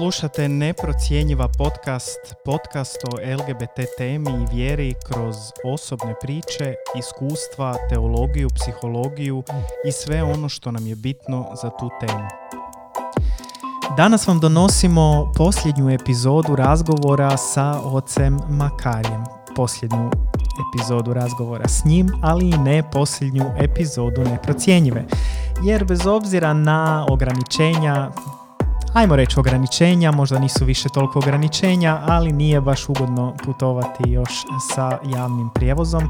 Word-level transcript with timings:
Slušate 0.00 0.48
Neprocjenjiva 0.48 1.48
podcast, 1.58 2.34
podcast 2.44 2.96
o 3.04 3.34
LGBT 3.36 3.80
temi 3.98 4.30
i 4.30 4.56
vjeri 4.56 4.94
kroz 5.06 5.36
osobne 5.64 6.14
priče, 6.20 6.74
iskustva, 6.98 7.74
teologiju, 7.88 8.48
psihologiju 8.54 9.42
i 9.88 9.92
sve 9.92 10.22
ono 10.22 10.48
što 10.48 10.70
nam 10.70 10.86
je 10.86 10.94
bitno 10.94 11.46
za 11.62 11.70
tu 11.70 11.90
temu. 12.00 12.28
Danas 13.96 14.26
vam 14.26 14.40
donosimo 14.40 15.32
posljednju 15.36 15.90
epizodu 15.90 16.56
razgovora 16.56 17.36
sa 17.36 17.80
ocem 17.84 18.38
Makarijem. 18.48 19.24
Posljednju 19.56 20.10
epizodu 20.68 21.12
razgovora 21.12 21.68
s 21.68 21.84
njim, 21.84 22.08
ali 22.22 22.48
i 22.48 22.58
ne 22.58 22.90
posljednju 22.90 23.44
epizodu 23.58 24.20
Neprocjenjive. 24.20 25.04
Jer 25.62 25.84
bez 25.84 26.06
obzira 26.06 26.52
na 26.52 27.06
ograničenja 27.10 28.10
ajmo 28.94 29.16
reći 29.16 29.40
ograničenja, 29.40 30.12
možda 30.12 30.38
nisu 30.38 30.64
više 30.64 30.88
toliko 30.88 31.18
ograničenja, 31.18 32.00
ali 32.06 32.32
nije 32.32 32.60
baš 32.60 32.88
ugodno 32.88 33.34
putovati 33.44 34.02
još 34.06 34.30
sa 34.74 34.98
javnim 35.14 35.50
prijevozom. 35.54 36.02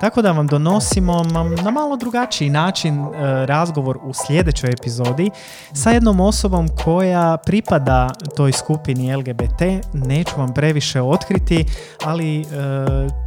Tako 0.00 0.22
da 0.22 0.32
vam 0.32 0.46
donosimo 0.46 1.22
na 1.64 1.70
malo 1.70 1.96
drugačiji 1.96 2.50
način 2.50 3.00
e, 3.00 3.06
razgovor 3.46 3.98
u 4.02 4.12
sljedećoj 4.26 4.70
epizodi 4.70 5.30
sa 5.72 5.90
jednom 5.90 6.20
osobom 6.20 6.68
koja 6.84 7.36
pripada 7.36 8.10
toj 8.36 8.52
skupini 8.52 9.16
LGBT. 9.16 9.62
Neću 9.92 10.32
vam 10.36 10.54
previše 10.54 11.02
otkriti, 11.02 11.64
ali 12.04 12.40
e, 12.40 12.44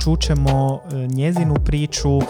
čućemo 0.04 0.80
e, 0.84 0.96
njezinu 0.96 1.56
priču 1.66 2.22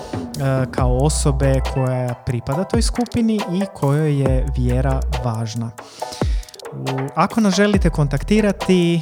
kao 0.71 0.97
osobe 0.97 1.61
koja 1.73 2.13
pripada 2.13 2.63
toj 2.63 2.81
skupini 2.81 3.35
i 3.35 3.65
kojoj 3.73 4.21
je 4.21 4.45
vjera 4.57 4.99
važna. 5.23 5.71
Ako 7.15 7.41
nas 7.41 7.55
želite 7.55 7.89
kontaktirati, 7.89 9.01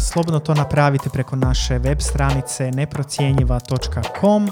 slobodno 0.00 0.40
to 0.40 0.54
napravite 0.54 1.10
preko 1.10 1.36
naše 1.36 1.78
web 1.78 1.98
stranice 2.00 2.70
neprocjenjiva.com. 2.70 4.50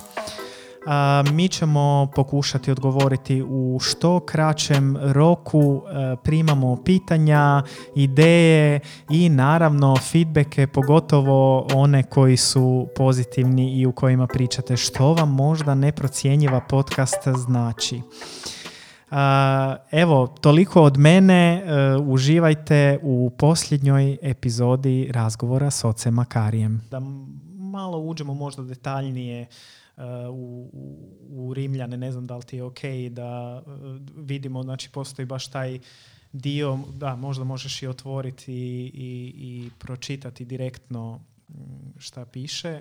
Mi 1.33 1.49
ćemo 1.49 2.11
pokušati 2.15 2.71
odgovoriti 2.71 3.43
u 3.49 3.79
što 3.81 4.21
kraćem 4.21 4.97
roku, 5.03 5.83
primamo 6.23 6.77
pitanja, 6.85 7.63
ideje 7.95 8.81
i 9.11 9.29
naravno 9.29 9.97
feedbacke, 9.97 10.67
pogotovo 10.67 11.67
one 11.75 12.03
koji 12.03 12.37
su 12.37 12.89
pozitivni 12.97 13.73
i 13.73 13.87
u 13.87 13.93
kojima 13.93 14.27
pričate 14.27 14.77
što 14.77 15.15
vam 15.15 15.35
možda 15.35 15.75
neprocjenjiva 15.75 16.61
podcast 16.61 17.29
znači. 17.29 18.03
Evo, 19.91 20.27
toliko 20.41 20.83
od 20.83 20.99
mene. 20.99 21.63
E, 21.67 21.97
uživajte 21.97 22.99
u 23.03 23.31
posljednjoj 23.39 24.19
epizodi 24.23 25.09
razgovora 25.13 25.71
s 25.71 25.85
ocem 25.85 26.15
Makarijem. 26.15 26.83
Da 26.91 27.01
malo 27.59 27.99
uđemo 27.99 28.35
možda 28.35 28.63
detaljnije 28.63 29.41
e, 29.41 29.49
u, 30.31 30.71
u 31.29 31.55
Rimljane, 31.55 31.97
ne 31.97 32.13
znam 32.13 32.27
da 32.27 32.37
li 32.37 32.43
ti 32.43 32.57
je 32.57 32.63
ok 32.63 32.81
da 33.11 33.63
e, 33.67 33.71
vidimo, 34.17 34.63
znači 34.63 34.91
postoji 34.91 35.27
baš 35.27 35.49
taj 35.49 35.79
dio, 36.33 36.79
da 36.95 37.17
možda 37.17 37.45
možeš 37.45 37.83
i 37.83 37.87
otvoriti 37.87 38.53
i, 38.53 38.91
i, 38.95 39.33
i 39.37 39.71
pročitati 39.79 40.45
direktno 40.45 41.21
šta 41.99 42.25
piše. 42.25 42.81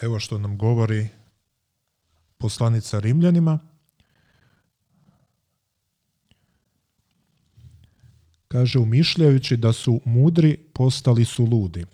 Evo 0.00 0.18
što 0.18 0.38
nam 0.38 0.58
govori 0.58 1.08
poslanica 2.40 2.98
Rimljanima. 2.98 3.58
Kaže, 8.48 8.78
umišljajući 8.78 9.56
da 9.56 9.72
su 9.72 10.00
mudri, 10.04 10.56
postali 10.56 11.24
su 11.24 11.44
ludi, 11.44 11.84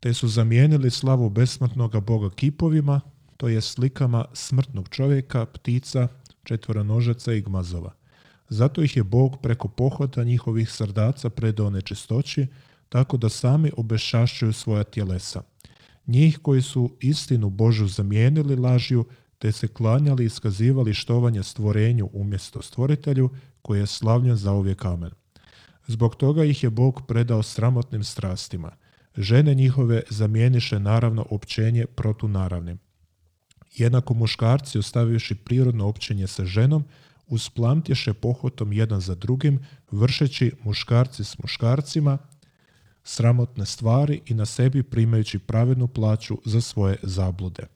te 0.00 0.14
su 0.14 0.28
zamijenili 0.28 0.90
slavu 0.90 1.30
besmrtnog 1.30 2.04
Boga 2.04 2.30
kipovima, 2.34 3.00
to 3.36 3.48
je 3.48 3.60
slikama 3.60 4.24
smrtnog 4.32 4.88
čovjeka, 4.88 5.46
ptica, 5.46 6.08
četvoranožaca 6.44 7.32
i 7.32 7.40
gmazova. 7.40 7.92
Zato 8.48 8.82
ih 8.82 8.96
je 8.96 9.02
Bog 9.02 9.40
preko 9.42 9.68
pohota 9.68 10.24
njihovih 10.24 10.70
srdaca 10.70 11.30
predao 11.30 11.70
nečistoći, 11.70 12.46
tako 12.88 13.16
da 13.16 13.28
sami 13.28 13.70
obešašćuju 13.76 14.52
svoja 14.52 14.84
tjelesa. 14.84 15.42
Njih 16.06 16.38
koji 16.42 16.62
su 16.62 16.96
istinu 17.00 17.50
Božu 17.50 17.86
zamijenili 17.86 18.56
lažju, 18.56 19.04
te 19.38 19.52
se 19.52 19.68
klanjali 19.68 20.22
i 20.22 20.26
iskazivali 20.26 20.94
štovanje 20.94 21.42
stvorenju 21.42 22.10
umjesto 22.12 22.62
stvoritelju 22.62 23.30
koji 23.62 23.80
je 23.80 23.86
slavljen 23.86 24.36
za 24.36 24.52
uvijek 24.52 24.84
amen. 24.84 25.10
Zbog 25.86 26.16
toga 26.16 26.44
ih 26.44 26.62
je 26.62 26.70
Bog 26.70 27.02
predao 27.08 27.42
sramotnim 27.42 28.04
strastima. 28.04 28.72
Žene 29.16 29.54
njihove 29.54 30.02
zamijeniše 30.10 30.80
naravno 30.80 31.26
općenje 31.30 31.86
protunaravnim. 31.86 32.78
Jednako 33.76 34.14
muškarci, 34.14 34.78
ostavivši 34.78 35.34
prirodno 35.34 35.88
općenje 35.88 36.26
sa 36.26 36.44
ženom, 36.44 36.84
usplamtješe 37.26 38.14
pohotom 38.14 38.72
jedan 38.72 39.00
za 39.00 39.14
drugim, 39.14 39.64
vršeći 39.90 40.52
muškarci 40.64 41.24
s 41.24 41.38
muškarcima 41.38 42.18
sramotne 43.04 43.66
stvari 43.66 44.20
i 44.26 44.34
na 44.34 44.46
sebi 44.46 44.82
primajući 44.82 45.38
pravednu 45.38 45.88
plaću 45.88 46.38
za 46.44 46.60
svoje 46.60 46.96
zablude 47.02 47.75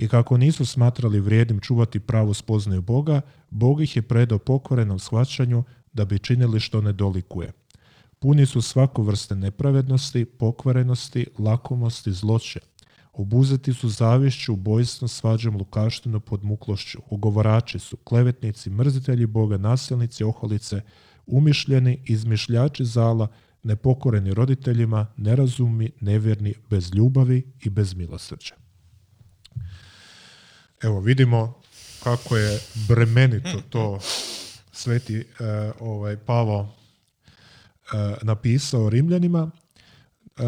i 0.00 0.08
kako 0.08 0.36
nisu 0.36 0.66
smatrali 0.66 1.20
vrijednim 1.20 1.60
čuvati 1.60 2.00
pravu 2.00 2.34
spoznaju 2.34 2.82
Boga, 2.82 3.20
Bog 3.50 3.82
ih 3.82 3.96
je 3.96 4.02
predao 4.02 4.38
pokvarenom 4.38 4.98
shvaćanju 4.98 5.64
da 5.92 6.04
bi 6.04 6.18
činili 6.18 6.60
što 6.60 6.80
ne 6.80 6.92
dolikuje. 6.92 7.52
Puni 8.18 8.46
su 8.46 8.62
svaku 8.62 9.02
vrste 9.02 9.36
nepravednosti, 9.36 10.24
pokvarenosti, 10.24 11.26
lakomosti, 11.38 12.12
zloće. 12.12 12.60
Obuzeti 13.12 13.72
su 13.72 13.88
zavišću, 13.88 14.52
ubojstvom, 14.52 15.08
svađom, 15.08 15.56
lukaštinu, 15.56 16.20
podmuklošću. 16.20 16.98
Ugovorači 17.10 17.78
su, 17.78 17.96
klevetnici, 17.96 18.70
mrzitelji 18.70 19.26
Boga, 19.26 19.56
nasilnici, 19.56 20.24
oholice, 20.24 20.80
umišljeni, 21.26 22.02
izmišljači 22.04 22.84
zala, 22.84 23.28
nepokoreni 23.62 24.34
roditeljima, 24.34 25.06
nerazumni, 25.16 25.90
nevjerni, 26.00 26.54
bez 26.70 26.94
ljubavi 26.94 27.52
i 27.64 27.70
bez 27.70 27.94
milosrđa. 27.94 28.59
Evo, 30.82 31.00
vidimo 31.00 31.54
kako 32.02 32.36
je 32.36 32.60
bremenito 32.88 33.62
to 33.68 33.98
sveti 34.72 35.18
uh, 35.18 35.24
ovaj, 35.80 36.16
Pavo 36.16 36.60
uh, 36.60 36.68
napisao 38.22 38.90
Rimljanima. 38.90 39.42
Uh, 39.42 40.44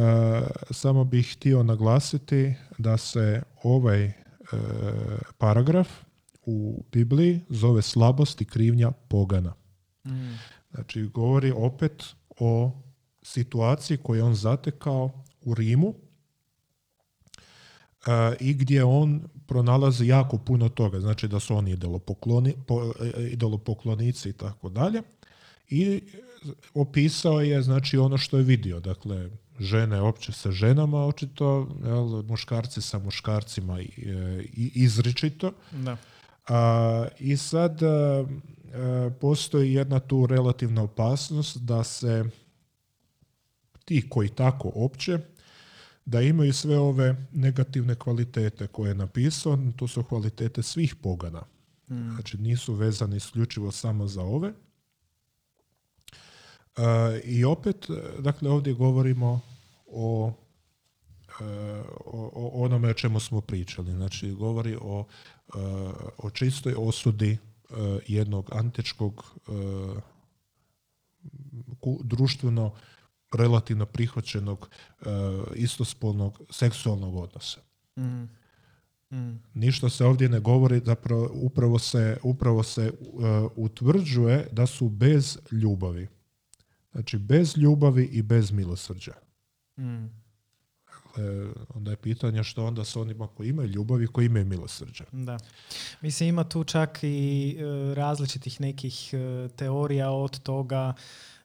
samo 0.71 1.05
bih 1.05 1.37
htio 1.37 1.63
naglasiti 1.63 2.55
da 2.79 2.97
se 2.97 3.43
ovaj 3.63 4.13
paragraf 5.39 5.89
u 6.47 6.85
Bibliji 6.93 7.41
zove 7.49 7.83
slabost 7.83 8.41
i 8.41 8.45
krivnja 8.45 8.91
pogana. 8.91 9.55
Mm. 10.07 10.39
Znači, 10.71 11.03
govori 11.03 11.53
opet 11.57 12.05
o 12.39 12.81
situaciji 13.23 13.97
koju 13.97 14.25
on 14.25 14.35
zatekao 14.35 15.25
u 15.41 15.55
Rimu 15.55 15.95
i 18.41 18.55
gdje 18.55 18.85
on 18.85 19.23
pronalazi 19.47 20.07
jako 20.07 20.39
puno 20.39 20.69
toga, 20.69 21.01
znači 21.01 21.29
da 21.29 21.41
su 21.41 21.57
oni 21.57 21.71
idolopokloni, 21.71 22.55
po, 22.67 22.93
idolopoklonici 23.31 24.29
i 24.29 24.33
tako 24.33 24.69
dalje. 24.69 25.03
I 25.69 26.01
opisao 26.75 27.41
je 27.41 27.63
znači 27.63 27.99
ono 27.99 28.19
što 28.19 28.37
je 28.37 28.43
vidio, 28.43 28.81
dakle 28.81 29.31
žene 29.61 30.01
opće 30.01 30.33
sa 30.33 30.51
ženama 30.51 31.07
očito, 31.07 31.69
jel, 31.85 32.23
muškarci 32.23 32.83
sa 32.83 32.99
muškarcima 32.99 33.81
i, 33.81 33.91
i 34.57 34.71
izričito. 34.75 35.53
Da. 35.73 35.97
A, 36.49 37.07
I 37.21 37.37
sad 37.37 37.83
a, 37.83 38.25
postoji 39.21 39.73
jedna 39.73 40.01
tu 40.01 40.27
relativna 40.27 40.83
opasnost 40.83 41.59
da 41.59 41.85
se 41.85 42.25
ti 43.85 44.09
koji 44.09 44.29
tako 44.29 44.73
opće 44.75 45.19
da 46.05 46.21
imaju 46.21 46.53
sve 46.53 46.79
ove 46.79 47.27
negativne 47.33 47.95
kvalitete 47.95 48.67
koje 48.67 48.91
je 48.91 48.95
napisao, 48.95 49.59
to 49.77 49.89
su 49.89 50.03
kvalitete 50.03 50.63
svih 50.63 50.95
pogana. 50.95 51.43
Mm. 51.89 52.15
Znači 52.15 52.39
nisu 52.39 52.75
vezani 52.75 53.17
isključivo 53.17 53.73
samo 53.73 54.07
za 54.07 54.23
ove. 54.23 54.53
Uh, 56.77 56.85
I 57.25 57.45
opet, 57.45 57.87
dakle, 58.19 58.51
ovdje 58.51 58.73
govorimo 58.73 59.41
o, 59.87 60.27
uh, 60.27 61.47
o, 62.05 62.31
o 62.35 62.65
onome 62.65 62.89
o 62.89 62.95
čemu 62.95 63.21
smo 63.21 63.41
pričali. 63.41 63.93
Znači, 63.93 64.31
govori 64.31 64.77
o, 64.81 64.99
uh, 64.99 65.05
o 66.19 66.31
čistoj 66.31 66.75
osudi 66.79 67.39
jednog 68.07 68.49
antičkog 68.53 69.39
društveno 72.03 72.73
relativno 73.35 73.87
prihvaćenog 73.87 74.69
uh, 75.01 75.07
istospolnog 75.55 76.41
seksualnog 76.51 77.17
odnosa. 77.17 77.61
Mm. 77.97 78.25
Mm. 79.11 79.43
Ništa 79.55 79.89
se 79.89 80.05
ovdje 80.05 80.29
ne 80.29 80.41
govori, 80.41 80.81
zapravo 80.85 81.31
upravo 81.33 81.79
se, 81.79 82.19
upravo 82.23 82.63
se 82.63 82.93
uh, 83.01 83.23
utvrđuje 83.57 84.49
da 84.53 84.67
su 84.67 84.89
bez 84.89 85.39
ljubavi. 85.51 86.09
Znači, 86.93 87.19
bez 87.19 87.57
ljubavi 87.57 88.05
i 88.05 88.23
bez 88.23 88.51
milosrđa. 88.51 89.13
Mm. 89.79 90.23
Dakle, 91.17 91.53
onda 91.75 91.91
je 91.91 91.97
pitanje 91.97 92.45
što 92.45 92.65
onda 92.65 92.85
s 92.85 92.97
onima 92.97 93.27
koji 93.27 93.49
imaju 93.49 93.69
ljubavi, 93.69 94.07
koji 94.07 94.27
imaju 94.27 94.47
milosrđa. 94.47 95.05
Da. 95.13 95.39
Mislim, 96.01 96.29
ima 96.29 96.45
tu 96.45 96.65
čak 96.65 96.99
i 97.03 97.57
e, 97.59 97.95
različitih 97.95 98.61
nekih 98.61 99.11
e, 99.15 99.49
teorija 99.49 100.11
od 100.11 100.39
toga 100.39 100.95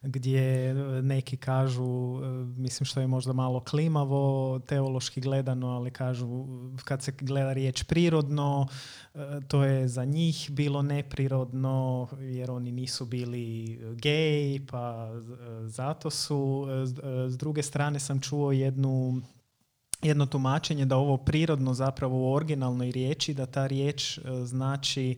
gdje 0.02 0.74
neki 1.02 1.36
kažu, 1.36 2.20
e, 2.22 2.28
mislim 2.56 2.84
što 2.84 3.00
je 3.00 3.06
možda 3.06 3.32
malo 3.32 3.60
klimavo 3.60 4.58
teološki 4.58 5.20
gledano, 5.20 5.68
ali 5.68 5.90
kažu 5.90 6.46
kad 6.84 7.02
se 7.02 7.12
gleda 7.20 7.52
riječ 7.52 7.82
prirodno, 7.82 8.68
e, 9.14 9.18
to 9.48 9.64
je 9.64 9.88
za 9.88 10.04
njih 10.04 10.50
bilo 10.50 10.82
neprirodno 10.82 12.08
jer 12.20 12.50
oni 12.50 12.72
nisu 12.72 13.06
bili 13.06 13.78
gej, 13.96 14.66
pa 14.70 15.08
e, 15.08 15.68
zato 15.68 16.10
su. 16.10 16.66
S 17.28 17.38
druge 17.38 17.62
strane 17.62 18.00
sam 18.00 18.20
čuo 18.20 18.52
jednu 18.52 19.22
jedno 20.02 20.26
tumačenje 20.26 20.84
da 20.84 20.96
ovo 20.96 21.16
prirodno 21.16 21.74
zapravo 21.74 22.18
u 22.18 22.34
originalnoj 22.34 22.90
riječi, 22.90 23.34
da 23.34 23.46
ta 23.46 23.66
riječ 23.66 24.18
znači 24.44 25.16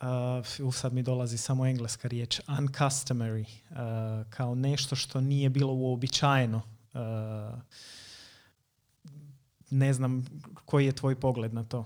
uh, 0.00 0.72
sad 0.72 0.92
mi 0.92 1.02
dolazi 1.02 1.38
samo 1.38 1.66
engleska 1.66 2.08
riječ, 2.08 2.40
uncustomary, 2.40 3.44
uh, 3.70 3.76
kao 4.30 4.54
nešto 4.54 4.96
što 4.96 5.20
nije 5.20 5.50
bilo 5.50 5.72
uobičajeno. 5.72 6.62
Uh, 6.92 7.00
ne 9.70 9.92
znam 9.92 10.24
koji 10.64 10.86
je 10.86 10.92
tvoj 10.92 11.20
pogled 11.20 11.54
na 11.54 11.64
to. 11.64 11.84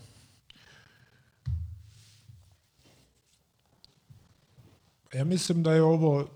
Ja 5.14 5.24
mislim 5.24 5.62
da 5.62 5.72
je 5.72 5.82
ovo 5.82 6.28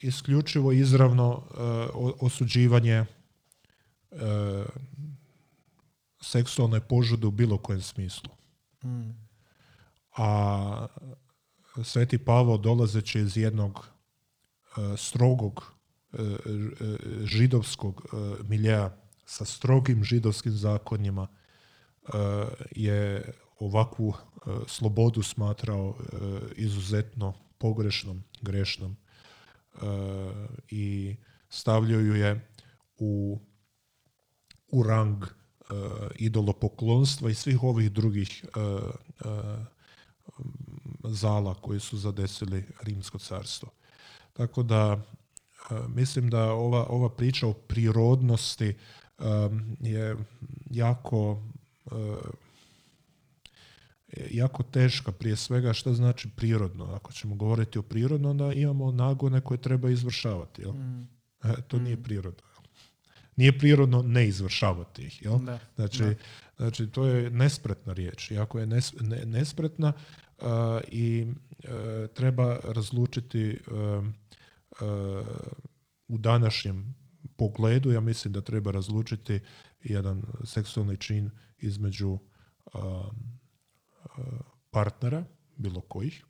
isključivo 0.00 0.72
izravno 0.72 1.30
uh, 1.30 2.12
osuđivanje 2.20 3.04
uh, 4.10 4.18
seksualne 6.20 6.80
požude 6.80 7.26
u 7.26 7.30
bilo 7.30 7.58
kojem 7.58 7.82
smislu. 7.82 8.30
Mm 8.84 9.31
a 10.16 10.86
Sveti 11.84 12.18
Pavao 12.18 12.58
dolazeći 12.58 13.20
iz 13.20 13.36
jednog 13.36 13.88
e, 14.76 14.96
strogog 14.96 15.72
e, 16.12 16.22
e, 16.22 16.36
židovskog 17.24 18.14
miljeja 18.48 18.96
sa 19.26 19.44
strogim 19.44 20.04
židovskim 20.04 20.52
zakonjima 20.52 21.26
je 22.70 23.32
ovakvu 23.58 24.14
slobodu 24.66 25.22
smatrao 25.22 25.96
izuzetno 26.56 27.34
pogrešnom, 27.58 28.24
grešnom 28.40 28.96
i 30.70 31.16
stavljaju 31.48 32.14
je 32.14 32.48
u, 32.98 33.40
u 34.68 34.82
rang 34.82 35.24
idolopoklonstva 36.16 37.30
i 37.30 37.34
svih 37.34 37.62
ovih 37.62 37.92
drugih 37.92 38.44
zala 41.04 41.54
koji 41.54 41.80
su 41.80 41.98
zadesili 41.98 42.64
Rimsko 42.82 43.18
carstvo. 43.18 43.68
Tako 44.32 44.62
da 44.62 45.00
e, 45.70 45.74
mislim 45.88 46.30
da 46.30 46.52
ova, 46.52 46.86
ova 46.88 47.08
priča 47.08 47.46
o 47.46 47.52
prirodnosti 47.52 48.68
e, 48.68 48.74
je 49.80 50.16
jako 50.70 51.42
e, 51.90 51.94
jako 54.30 54.62
teška 54.62 55.12
prije 55.12 55.36
svega 55.36 55.72
što 55.72 55.94
znači 55.94 56.28
prirodno. 56.36 56.84
Ako 56.84 57.12
ćemo 57.12 57.34
govoriti 57.34 57.78
o 57.78 57.82
prirodno, 57.82 58.30
onda 58.30 58.52
imamo 58.52 58.92
nagone 58.92 59.40
koje 59.40 59.62
treba 59.62 59.90
izvršavati. 59.90 60.62
Jel? 60.62 60.72
Mm. 60.72 61.08
to 61.68 61.78
nije 61.78 61.96
mm. 61.96 62.02
prirodno. 62.02 62.51
Nije 63.36 63.58
prirodno 63.58 64.02
ne 64.02 64.28
izvršavati 64.28 65.02
ih. 65.02 65.22
Jel? 65.22 65.38
Znači, 65.74 66.04
znači, 66.56 66.86
to 66.86 67.06
je 67.06 67.30
nespretna 67.30 67.92
riječ. 67.92 68.30
Iako 68.30 68.58
je 68.58 68.66
nespretna, 69.24 69.92
i 70.88 71.26
e, 71.64 72.08
treba 72.14 72.58
razlučiti 72.64 73.50
e, 73.50 73.58
u 76.08 76.18
današnjem 76.18 76.94
pogledu, 77.36 77.92
ja 77.92 78.00
mislim 78.00 78.32
da 78.32 78.40
treba 78.40 78.70
razlučiti 78.70 79.40
jedan 79.82 80.22
seksualni 80.44 80.96
čin 80.96 81.30
između 81.58 82.18
partnera, 84.70 85.24
bilo 85.56 85.80
kojih, 85.80 86.24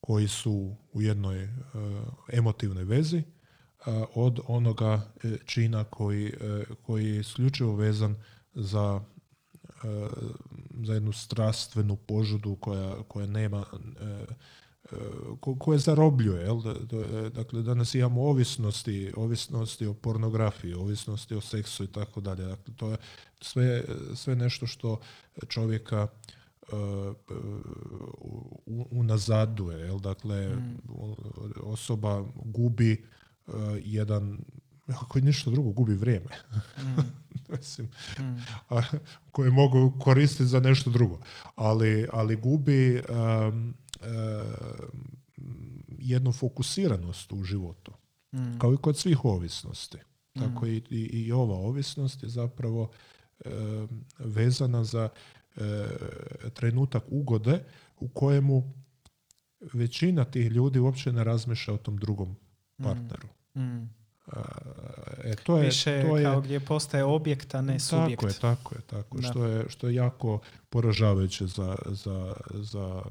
koji 0.00 0.28
su 0.28 0.76
u 0.92 1.02
jednoj 1.02 1.48
emotivnoj 2.32 2.84
vezi, 2.84 3.22
od 4.14 4.40
onoga 4.46 5.02
čina 5.44 5.84
koji, 5.84 6.32
koji 6.82 7.06
je 7.06 7.20
isključivo 7.20 7.74
vezan 7.74 8.16
za 8.54 9.00
E, 9.84 10.08
za 10.84 10.94
jednu 10.94 11.12
strastvenu 11.12 11.96
požudu 11.96 12.56
koja, 12.56 13.02
koja 13.08 13.26
nema 13.26 13.64
e, 14.00 14.04
e, 14.92 14.96
koje 15.58 15.78
zarobljuje. 15.78 16.42
Jel? 16.42 16.60
Dakle, 17.30 17.62
danas 17.62 17.94
imamo 17.94 18.22
ovisnosti, 18.22 19.12
ovisnosti 19.16 19.86
o 19.86 19.94
pornografiji, 19.94 20.74
ovisnosti 20.74 21.34
o 21.34 21.40
seksu 21.40 21.84
i 21.84 21.86
tako 21.86 22.20
dalje. 22.20 22.44
Dakle, 22.44 22.74
to 22.76 22.90
je 22.90 22.96
sve, 23.40 23.84
sve 24.14 24.36
nešto 24.36 24.66
što 24.66 25.00
čovjeka 25.48 26.08
unazaduje. 28.90 29.78
Jel? 29.78 29.98
Dakle, 29.98 30.48
mm. 30.48 30.78
osoba 31.62 32.24
gubi 32.34 33.04
jedan 33.84 34.38
ako 34.86 35.18
je 35.18 35.22
ništa 35.22 35.50
drugo, 35.50 35.70
gubi 35.70 35.94
vrijeme. 35.94 36.30
Mm. 36.78 37.00
Mislim, 37.56 37.88
mm. 38.18 38.36
koje 39.30 39.50
mogu 39.50 39.98
koristiti 40.00 40.46
za 40.46 40.60
nešto 40.60 40.90
drugo. 40.90 41.18
Ali, 41.54 42.08
ali 42.12 42.36
gubi 42.36 43.02
um, 43.08 43.74
jednu 45.98 46.32
fokusiranost 46.32 47.32
u 47.32 47.42
životu. 47.44 47.92
Mm. 48.32 48.58
Kao 48.58 48.74
i 48.74 48.76
kod 48.76 48.96
svih 48.96 49.24
ovisnosti. 49.24 49.98
Tako 50.32 50.66
i, 50.66 50.82
i, 50.90 50.96
i 50.96 51.32
ova 51.32 51.54
ovisnost 51.54 52.22
je 52.22 52.28
zapravo 52.28 52.90
vezana 54.18 54.84
za 54.84 55.08
trenutak 56.54 57.02
ugode 57.08 57.64
u 58.00 58.08
kojemu 58.08 58.72
većina 59.72 60.24
tih 60.24 60.50
ljudi 60.50 60.78
uopće 60.78 61.12
ne 61.12 61.24
razmišlja 61.24 61.74
o 61.74 61.78
tom 61.78 61.96
drugom 61.96 62.36
partneru. 62.76 63.28
Mm. 63.58 63.98
E, 65.24 65.36
to 65.44 65.58
je, 65.58 65.64
Više 65.64 66.02
to 66.02 66.16
je, 66.16 66.24
kao 66.24 66.40
gdje 66.40 66.60
postaje 66.60 67.04
objekt, 67.04 67.54
a 67.54 67.60
ne 67.60 67.80
subjekt. 67.80 68.20
Tako 68.20 68.26
je, 68.26 68.34
tako 68.40 68.74
je. 68.74 68.80
Tako. 68.80 69.22
Što, 69.22 69.44
je 69.44 69.64
što 69.68 69.88
je 69.88 69.94
jako 69.94 70.40
poražavajuće 70.70 71.46
za, 71.46 71.76
za, 71.86 72.34
za, 72.54 73.02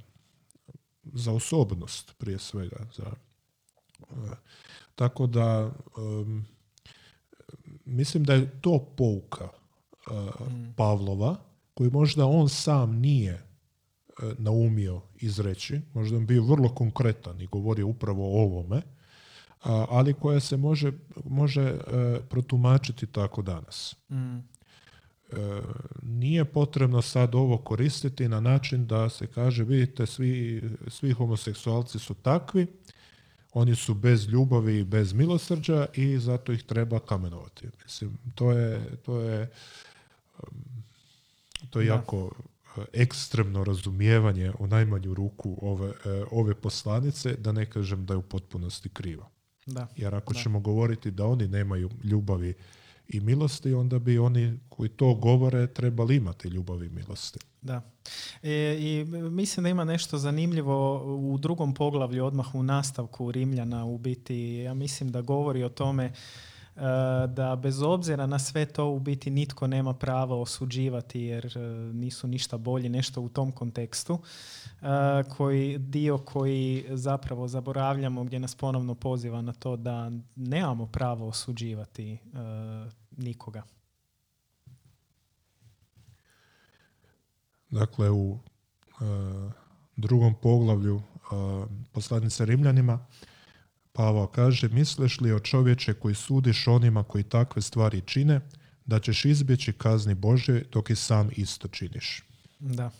za 1.04 1.32
osobnost 1.32 2.13
prije 2.18 2.39
svega. 2.39 2.77
Za, 2.96 3.12
e, 4.01 4.36
tako 4.96 5.27
da 5.27 5.72
mislim 7.86 8.24
da 8.24 8.34
je 8.34 8.62
to 8.62 8.94
pouka 8.98 9.50
uh, 10.12 10.48
Pavlova 10.75 11.36
koju 11.74 11.92
možda 11.92 12.25
on 12.25 12.50
sam 12.50 13.00
nije 13.00 13.44
naumio 14.38 15.01
izreći, 15.16 15.82
možda 15.94 16.18
on 16.18 16.25
bio 16.25 16.44
vrlo 16.44 16.70
konkretan 16.70 17.42
i 17.42 17.48
govorio 17.48 17.88
upravo 17.88 18.24
o 18.24 18.44
ovome, 18.44 18.82
ali 19.63 20.13
koja 20.13 20.39
se 20.39 20.57
može, 20.57 20.91
može 21.25 21.61
e, 21.61 21.77
protumačiti 22.29 23.07
tako 23.07 23.41
danas. 23.41 23.95
Mm. 24.09 24.37
E, 24.37 24.41
nije 26.01 26.45
potrebno 26.45 27.01
sad 27.01 27.35
ovo 27.35 27.57
koristiti 27.57 28.27
na 28.27 28.39
način 28.39 28.87
da 28.87 29.09
se 29.09 29.27
kaže 29.27 29.63
vidite 29.63 30.05
svi, 30.05 30.63
svi 30.87 31.11
homoseksualci 31.11 31.99
su 31.99 32.13
takvi, 32.13 32.67
oni 33.53 33.75
su 33.75 33.93
bez 33.93 34.27
ljubavi 34.27 34.79
i 34.79 34.83
bez 34.83 35.13
milosrđa 35.13 35.85
i 35.93 36.19
zato 36.19 36.51
ih 36.51 36.63
treba 36.63 36.99
kamenovati. 36.99 37.67
Mislim, 37.83 38.17
to 38.35 38.51
je, 38.51 38.97
to 39.05 39.19
je, 39.19 39.51
to 41.69 41.79
je 41.81 41.87
jako 41.87 42.31
e, 42.77 42.81
ekstremno 42.93 43.63
razumijevanje 43.63 44.51
u 44.59 44.67
najmanju 44.67 45.13
ruku 45.13 45.57
ove, 45.61 45.91
ove 46.31 46.55
poslanice, 46.55 47.35
da 47.35 47.51
ne 47.51 47.65
kažem 47.65 48.05
da 48.05 48.13
je 48.13 48.17
u 48.17 48.21
potpunosti 48.21 48.89
kriva. 48.89 49.29
Da. 49.67 49.88
Jer 49.95 50.15
ako 50.15 50.33
ćemo 50.33 50.59
govoriti 50.59 51.12
da 51.12 51.25
oni 51.25 51.47
nemaju 51.47 51.89
ljubavi 52.03 52.53
i 53.07 53.19
milosti, 53.19 53.74
onda 53.74 54.00
bi 54.00 54.19
oni 54.19 54.59
koji 54.69 54.89
to 54.89 55.13
govore 55.13 55.67
trebali 55.67 56.15
imati 56.15 56.47
ljubav 56.47 56.83
i 56.83 56.89
milosti. 56.89 57.39
Da. 57.62 57.81
E, 58.43 58.77
I 58.79 59.05
mislim 59.31 59.63
da 59.63 59.69
ima 59.69 59.83
nešto 59.83 60.17
zanimljivo 60.17 61.03
u 61.33 61.38
drugom 61.38 61.74
poglavlju, 61.74 62.25
odmah 62.25 62.55
u 62.55 62.63
nastavku 62.63 63.31
Rimljana 63.31 63.86
u 63.86 63.97
biti. 63.97 64.53
Ja 64.53 64.74
mislim 64.74 65.12
da 65.12 65.21
govori 65.21 65.63
o 65.63 65.69
tome 65.69 66.13
da 67.27 67.55
bez 67.62 67.81
obzira 67.81 68.25
na 68.25 68.39
sve 68.39 68.65
to 68.65 68.89
u 68.89 69.00
biti 69.00 69.29
nitko 69.29 69.67
nema 69.67 69.93
pravo 69.93 70.41
osuđivati 70.41 71.22
jer 71.22 71.57
nisu 71.93 72.27
ništa 72.27 72.57
bolji 72.57 72.89
nešto 72.89 73.22
u 73.22 73.29
tom 73.29 73.51
kontekstu 73.51 74.19
koji 75.38 75.77
dio 75.77 76.17
koji 76.17 76.86
zapravo 76.89 77.48
zaboravljamo 77.48 78.24
gdje 78.24 78.39
nas 78.39 78.55
ponovno 78.55 78.96
poziva 78.96 79.41
na 79.41 79.53
to 79.53 79.75
da 79.75 80.12
nemamo 80.36 80.86
pravo 80.86 81.27
osuđivati 81.27 82.17
nikoga. 83.17 83.63
Dakle, 87.69 88.10
u 88.12 88.39
drugom 89.96 90.36
poglavlju 90.41 91.01
poslanice 91.91 92.46
Rimljanima 92.46 93.05
Pavao 93.98 94.27
kaže, 94.27 94.70
misliš 94.70 95.22
li 95.22 95.32
o 95.32 95.39
čovječe 95.39 95.94
koji 95.94 96.16
sudiš 96.16 96.68
onima 96.68 97.04
koji 97.04 97.24
takve 97.24 97.62
stvari 97.62 98.01
čine, 98.01 98.42
da 98.86 99.00
ćeš 99.00 99.25
izbjeći 99.25 99.74
kazni 99.74 100.16
Bože 100.16 100.62
dok 100.72 100.89
i 100.89 100.96
sam 100.96 101.30
isto 101.36 101.68
činiš. 101.68 102.24
Da. 102.60 102.92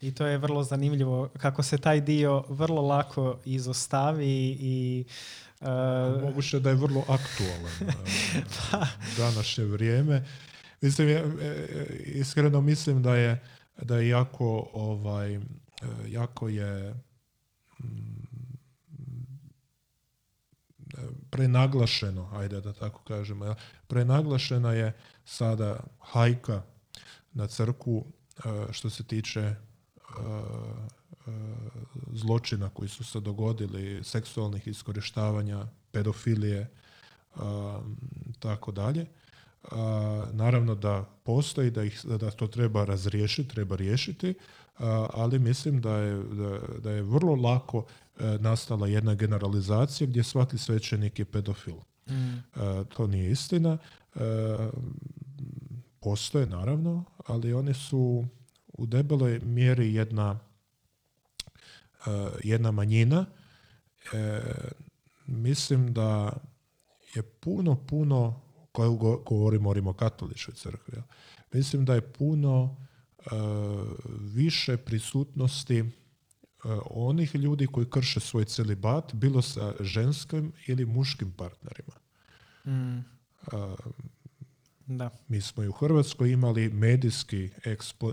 I 0.00 0.14
to 0.14 0.26
je 0.26 0.38
vrlo 0.38 0.62
zanimljivo 0.62 1.28
kako 1.38 1.62
se 1.62 1.78
taj 1.78 2.00
dio 2.00 2.44
vrlo 2.48 2.82
lako 2.82 3.38
izostavi 3.44 4.56
i 4.60 5.04
uh... 5.60 6.22
moguće 6.22 6.60
da 6.60 6.70
je 6.70 6.76
vrlo 6.76 7.00
aktualan 7.00 7.94
pa. 8.70 8.86
današnje 9.16 9.64
vrijeme. 9.64 10.24
Mislim, 10.80 11.08
e, 11.08 11.22
iskreno 12.04 12.60
mislim 12.60 13.02
da 13.02 13.16
je 13.16 13.42
da 13.82 13.96
je 13.96 14.08
jako 14.08 14.68
ovaj 14.72 15.40
jako 16.08 16.48
je 16.48 16.94
mm, 17.78 18.22
prenaglašeno, 21.30 22.28
ajde 22.32 22.60
da 22.60 22.72
tako 22.72 23.00
kažemo, 23.02 23.54
prenaglašena 23.86 24.72
je 24.72 24.92
sada 25.24 25.80
hajka 26.00 26.62
na 27.32 27.46
crku 27.46 28.04
e, 28.04 28.72
što 28.72 28.90
se 28.90 29.04
tiče 29.04 29.40
e, 29.40 29.54
e, 31.26 31.30
zločina 32.12 32.68
koji 32.68 32.88
su 32.88 33.04
se 33.04 33.20
dogodili, 33.20 34.04
seksualnih 34.04 34.68
iskorištavanja, 34.68 35.66
pedofilije, 35.92 36.70
tako 38.38 38.72
dalje. 38.72 39.06
Naravno 40.32 40.74
da 40.74 41.04
postoji, 41.24 41.70
da, 41.70 41.82
ih, 41.84 42.04
da 42.04 42.30
to 42.30 42.46
treba 42.46 42.84
razriješiti, 42.84 43.48
treba 43.48 43.76
riješiti, 43.76 44.34
ali 45.12 45.38
mislim 45.38 45.80
da 45.80 45.96
je, 45.96 46.22
da, 46.78 46.90
je 46.90 47.02
vrlo 47.02 47.34
lako 47.34 47.84
nastala 48.40 48.86
jedna 48.86 49.14
generalizacija 49.14 50.06
gdje 50.06 50.22
svaki 50.22 50.58
svećenik 50.58 51.18
je 51.18 51.24
pedofil. 51.24 51.76
Mm. 52.08 52.12
E, 52.12 52.84
to 52.96 53.06
nije 53.06 53.30
istina. 53.30 53.78
E, 54.14 54.18
postoje, 56.00 56.46
naravno, 56.46 57.04
ali 57.26 57.52
oni 57.52 57.74
su 57.74 58.24
u 58.72 58.86
debeloj 58.86 59.40
mjeri 59.44 59.94
jedna, 59.94 60.38
jedna 62.44 62.70
manjina. 62.70 63.26
Mislim 65.26 65.92
da 65.94 66.32
je 67.14 67.22
puno, 67.22 67.76
puno, 67.86 68.40
koju 68.72 68.96
govorimo 69.26 69.70
o 69.70 69.72
rimokatoličkoj 69.72 70.54
crkvi, 70.54 71.02
mislim 71.52 71.84
da 71.84 71.94
je 71.94 72.12
puno 72.12 72.76
više 74.34 74.76
prisutnosti 74.76 75.78
e, 75.78 76.01
onih 76.90 77.34
ljudi 77.34 77.66
koji 77.66 77.90
krše 77.90 78.20
svoj 78.20 78.44
celibat, 78.44 79.14
bilo 79.14 79.42
sa 79.42 79.74
ženskim 79.80 80.52
ili 80.66 80.86
muškim 80.86 81.32
partnerima. 81.32 81.94
Mm. 82.66 83.04
Da. 84.86 85.10
Mi 85.28 85.40
smo 85.40 85.62
i 85.62 85.68
u 85.68 85.72
Hrvatskoj 85.72 86.30
imali 86.30 86.68
medijski 86.68 87.50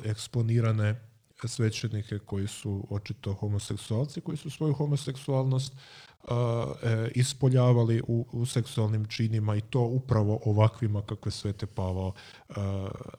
eksponirane 0.05 1.09
svećenike 1.47 2.19
koji 2.19 2.47
su 2.47 2.87
očito 2.89 3.33
homoseksualci, 3.33 4.21
koji 4.21 4.37
su 4.37 4.49
svoju 4.49 4.73
homoseksualnost 4.73 5.73
e, 5.73 6.27
ispoljavali 7.15 8.01
u, 8.07 8.25
u 8.31 8.45
seksualnim 8.45 9.05
činima 9.05 9.55
i 9.55 9.61
to 9.61 9.81
upravo 9.81 10.39
ovakvima 10.45 11.01
kakve 11.01 11.31
Svete 11.31 11.65
Pavao 11.65 12.13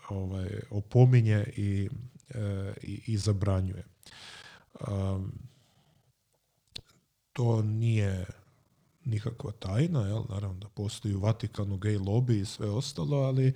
ovaj, 0.08 0.48
opominje 0.70 1.44
i, 1.56 1.88
e, 2.34 2.72
i, 2.82 3.00
i 3.06 3.16
zabranjuje. 3.16 3.84
To 7.32 7.62
nije 7.62 8.26
nikakva 9.04 9.52
tajna, 9.52 10.00
jel? 10.00 10.22
naravno 10.28 10.58
da 10.58 10.68
postoji 10.68 11.14
u 11.14 11.20
Vatikanu 11.20 11.78
gay 11.78 11.98
lobby 11.98 12.40
i 12.40 12.44
sve 12.44 12.70
ostalo, 12.70 13.16
ali 13.16 13.46
e, 13.46 13.52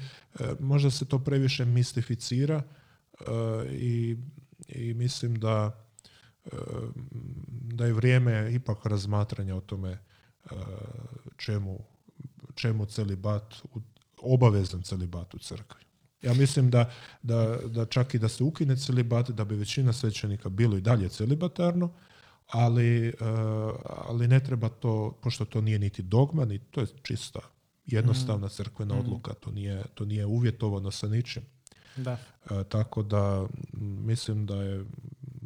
možda 0.61 0.90
se 0.90 1.04
to 1.04 1.19
previše 1.19 1.64
mistificira 1.64 2.62
i, 3.71 4.16
i 4.69 4.95
mislim 4.95 5.35
da 5.35 5.85
da 7.50 7.87
je 7.87 7.93
vrijeme 7.93 8.54
ipak 8.54 8.87
razmatranja 8.87 9.57
o 9.57 9.61
tome 9.61 9.90
e, 9.90 9.99
čemu, 11.37 11.78
čemu 12.54 12.87
celibat, 12.87 13.54
obavezan 14.23 14.83
celibat 14.83 15.35
u 15.35 15.38
crkvi. 15.38 15.81
Ja 16.25 16.35
mislim 16.35 16.71
da, 16.71 16.90
da, 17.23 17.59
da 17.66 17.87
čak 17.87 18.14
i 18.14 18.19
da 18.19 18.28
se 18.28 18.45
ukine 18.45 18.76
celibat, 18.76 19.31
da 19.31 19.45
bi 19.45 19.54
većina 19.54 19.93
svećenika 19.93 20.49
bilo 20.49 20.76
i 20.76 20.81
dalje 20.81 21.09
celibatarno, 21.09 21.93
ali, 22.49 23.09
e, 23.09 23.12
ali 23.85 24.28
ne 24.28 24.40
treba 24.40 24.69
to, 24.69 25.19
pošto 25.23 25.45
to 25.45 25.61
nije 25.61 25.78
niti 25.78 26.02
dogma, 26.02 26.45
ni 26.45 26.59
to 26.59 26.81
je 26.81 26.87
čista 27.02 27.40
jednostavna 27.87 28.47
mm. 28.47 28.50
crkvena 28.50 28.95
mm. 28.95 28.99
odluka, 28.99 29.35
to 29.35 29.50
nije, 29.50 29.83
to 29.95 30.04
nije 30.04 30.26
uvjetovano 30.26 30.90
sa 30.90 31.09
ničim. 31.09 31.43
Da. 31.97 32.19
E, 32.50 32.64
tako 32.69 33.02
da 33.02 33.47
mislim 33.81 34.47
da 34.47 34.62
je 34.62 34.85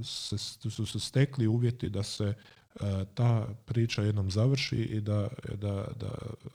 se, 0.02 0.38
su 0.70 0.86
se 0.86 1.00
stekli 1.00 1.46
uvjeti 1.46 1.88
da 1.88 2.02
se 2.02 2.24
e, 2.24 2.34
ta 3.14 3.48
priča 3.66 4.02
jednom 4.02 4.30
završi 4.30 4.76
i 4.76 5.00
da, 5.00 5.28
da, 5.54 5.88
da, 6.00 6.14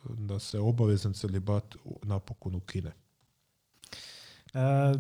da 0.10 0.39
se 0.39 0.60
obavezan 0.60 1.13
celibat 1.13 1.75
napokon 2.03 2.56
ukine. 2.56 2.92
Uh, 4.53 4.60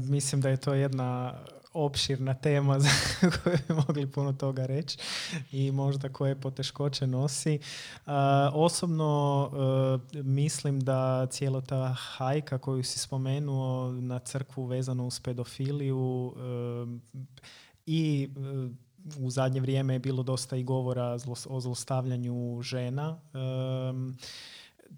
mislim 0.09 0.41
da 0.41 0.49
je 0.49 0.57
to 0.57 0.73
jedna 0.73 1.33
opširna 1.73 2.33
tema 2.33 2.79
za 2.83 2.89
koju 3.43 3.57
bi 3.67 3.73
mogli 3.73 4.11
puno 4.11 4.33
toga 4.33 4.65
reći 4.65 4.97
i 5.51 5.71
možda 5.71 6.09
koje 6.09 6.41
poteškoće 6.41 7.07
nosi. 7.07 7.59
osobno 8.53 9.51
mislim 10.13 10.79
da 10.79 11.27
cijela 11.29 11.61
ta 11.61 11.95
hajka 11.99 12.57
koju 12.57 12.83
si 12.83 12.99
spomenuo 12.99 13.91
na 13.91 14.19
crkvu 14.19 14.65
vezano 14.65 15.07
uz 15.07 15.19
pedofiliju 15.19 16.35
i 17.85 18.29
u 19.19 19.29
zadnje 19.29 19.61
vrijeme 19.61 19.93
je 19.93 19.99
bilo 19.99 20.23
dosta 20.23 20.55
i 20.55 20.63
govora 20.63 21.17
o 21.49 21.59
zlostavljanju 21.59 22.61
žena. 22.61 23.17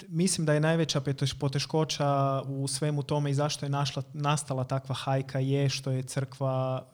Mislim 0.07 0.45
da 0.45 0.53
je 0.53 0.59
najveća 0.59 1.01
poteškoća 1.39 2.41
u 2.47 2.67
svemu 2.67 3.03
tome 3.03 3.31
i 3.31 3.33
zašto 3.33 3.65
je 3.65 3.69
našla, 3.69 4.03
nastala 4.13 4.63
takva 4.63 4.95
hajka 4.95 5.39
je 5.39 5.69
što 5.69 5.91
je 5.91 6.03
crkva 6.03 6.87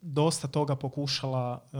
dosta 0.00 0.48
toga 0.48 0.76
pokušala 0.76 1.70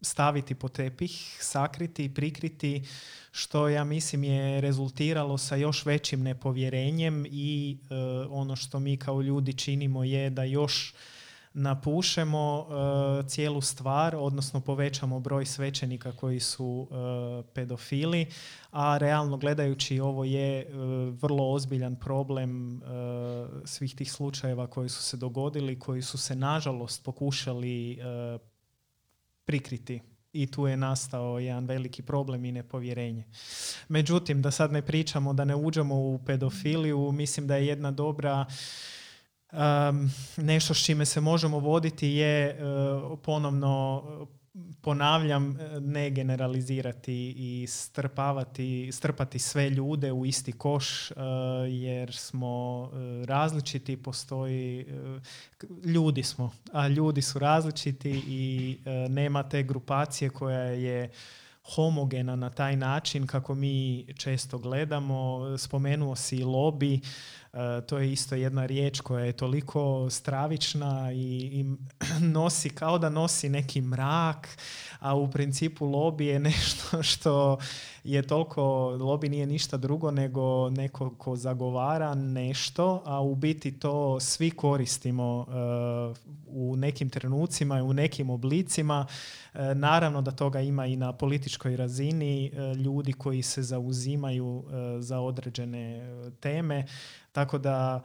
staviti 0.00 0.54
po 0.54 0.68
tepih, 0.68 1.38
sakriti, 1.40 2.14
prikriti, 2.14 2.84
što 3.30 3.68
ja 3.68 3.84
mislim 3.84 4.24
je 4.24 4.60
rezultiralo 4.60 5.38
sa 5.38 5.56
još 5.56 5.86
većim 5.86 6.22
nepovjerenjem 6.22 7.26
i 7.30 7.78
ono 8.30 8.56
što 8.56 8.78
mi 8.80 8.96
kao 8.96 9.20
ljudi 9.20 9.52
činimo 9.52 10.04
je 10.04 10.30
da 10.30 10.44
još 10.44 10.94
napušemo 11.58 12.58
uh, 12.60 13.26
cijelu 13.26 13.60
stvar, 13.60 14.16
odnosno 14.16 14.60
povećamo 14.60 15.20
broj 15.20 15.46
svećenika 15.46 16.12
koji 16.12 16.40
su 16.40 16.66
uh, 16.90 17.44
pedofili, 17.54 18.26
a 18.70 18.98
realno 18.98 19.36
gledajući 19.36 20.00
ovo 20.00 20.24
je 20.24 20.66
uh, 20.66 20.74
vrlo 21.22 21.52
ozbiljan 21.52 21.96
problem 21.96 22.82
svih 23.64 23.94
tih 23.94 24.12
slučajeva 24.12 24.66
koji 24.66 24.88
su 24.88 25.02
se 25.02 25.16
dogodili, 25.16 25.78
koji 25.78 26.02
su 26.02 26.18
se 26.18 26.36
nažalost 26.36 27.04
pokušali 27.04 27.98
prikriti 29.44 30.00
i 30.32 30.46
tu 30.46 30.66
je 30.66 30.76
nastao 30.76 31.38
jedan 31.38 31.66
veliki 31.66 32.02
problem 32.02 32.44
i 32.44 32.52
nepovjerenje. 32.52 33.24
Međutim, 33.88 34.42
da 34.42 34.50
sad 34.50 34.72
ne 34.72 34.82
pričamo, 34.82 35.32
da 35.32 35.44
ne 35.44 35.54
uđemo 35.54 35.94
u 35.94 36.18
pedofiliju, 36.26 37.12
mislim 37.12 37.46
da 37.46 37.56
je 37.56 37.66
jedna 37.66 37.90
dobra 37.90 38.46
Um, 39.56 40.10
nešto 40.36 40.74
s 40.74 40.84
čime 40.84 41.04
se 41.04 41.20
možemo 41.20 41.58
voditi 41.58 42.08
je 42.08 42.58
uh, 42.60 43.18
ponovno 43.22 44.02
ponavljam 44.80 45.58
ne 45.80 46.10
generalizirati 46.10 47.34
i 47.36 47.66
strpavati, 47.66 48.90
strpati 48.92 49.38
sve 49.38 49.70
ljude 49.70 50.12
u 50.12 50.26
isti 50.26 50.52
koš 50.52 51.10
uh, 51.10 51.16
jer 51.68 52.16
smo 52.16 52.90
različiti 53.26 53.96
postoji 53.96 54.86
ljudi 55.84 56.22
smo 56.22 56.52
a 56.72 56.88
ljudi 56.88 57.22
su 57.22 57.38
različiti 57.38 58.22
i 58.28 58.78
nema 59.08 59.42
te 59.42 59.62
grupacije 59.62 60.30
koja 60.30 60.60
je 60.60 61.10
homogena 61.74 62.36
na 62.36 62.50
taj 62.50 62.76
način 62.76 63.26
kako 63.26 63.54
mi 63.54 64.06
često 64.16 64.58
gledamo. 64.58 65.40
Spomenuo 65.58 66.16
si 66.16 66.44
lobby, 66.44 67.00
E, 67.45 67.45
to 67.86 67.98
je 67.98 68.12
isto 68.12 68.34
jedna 68.34 68.66
riječ 68.66 69.00
koja 69.00 69.24
je 69.24 69.32
toliko 69.32 70.10
stravična 70.10 71.12
i, 71.12 71.16
i 71.52 71.64
nosi 72.36 72.70
kao 72.70 72.98
da 72.98 73.08
nosi 73.08 73.48
neki 73.48 73.80
mrak, 73.80 74.48
a 74.98 75.14
u 75.14 75.30
principu 75.30 75.86
lobby 75.86 76.22
je 76.22 76.38
nešto 76.50 77.02
što 77.02 77.58
je 78.04 78.22
toliko, 78.22 78.62
lobby 79.00 79.28
nije 79.28 79.46
ništa 79.46 79.76
drugo 79.76 80.10
nego 80.10 80.70
neko 80.70 81.10
ko 81.10 81.36
zagovara 81.36 82.14
nešto, 82.14 83.02
a 83.04 83.20
u 83.20 83.34
biti 83.34 83.78
to 83.78 84.20
svi 84.20 84.50
koristimo 84.50 85.38
uh, 85.38 86.16
u 86.46 86.76
nekim 86.76 87.10
trenucima 87.10 87.78
i 87.78 87.82
u 87.82 87.92
nekim 87.92 88.30
oblicima. 88.30 89.06
Uh, 89.08 89.56
naravno 89.74 90.22
da 90.22 90.30
toga 90.30 90.60
ima 90.60 90.86
i 90.86 90.96
na 90.96 91.12
političkoj 91.12 91.76
razini 91.76 92.52
ljudi 92.84 93.12
koji 93.12 93.42
se 93.42 93.62
zauzimaju 93.62 94.64
za 95.00 95.20
određene 95.20 96.02
teme. 96.40 96.86
Tako 97.36 97.58
da 97.58 98.02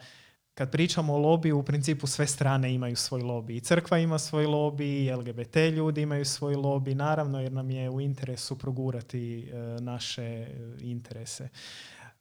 kad 0.54 0.72
pričamo 0.72 1.14
o 1.14 1.18
lobiju, 1.18 1.60
u 1.60 1.64
principu 1.64 2.08
sve 2.08 2.28
strane 2.28 2.74
imaju 2.74 2.96
svoj 2.96 3.22
lobby. 3.22 3.58
I 3.58 3.60
crkva 3.60 3.98
ima 3.98 4.20
svoj 4.20 4.46
lobby, 4.46 4.84
i 4.84 5.12
LGBT 5.12 5.56
ljudi 5.56 6.02
imaju 6.02 6.26
svoj 6.26 6.56
lobby, 6.56 6.94
naravno 6.94 7.42
jer 7.42 7.52
nam 7.52 7.72
je 7.72 7.90
u 7.90 8.02
interesu 8.02 8.58
progurati 8.58 9.50
e, 9.50 9.82
naše 9.82 10.24
e, 10.24 10.48
interese. 10.80 11.50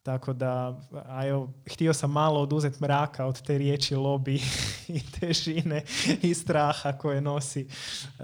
Tako 0.02 0.32
da, 0.32 0.80
a 0.92 1.26
evo, 1.26 1.52
htio 1.72 1.94
sam 1.94 2.12
malo 2.12 2.40
oduzeti 2.40 2.82
mraka 2.82 3.26
od 3.26 3.42
te 3.42 3.58
riječi 3.58 3.94
lobby 3.94 4.42
i 4.98 5.00
težine 5.20 5.82
i 6.22 6.34
straha 6.34 6.92
koje 6.92 7.20
nosi 7.20 7.64
uh, 7.64 8.20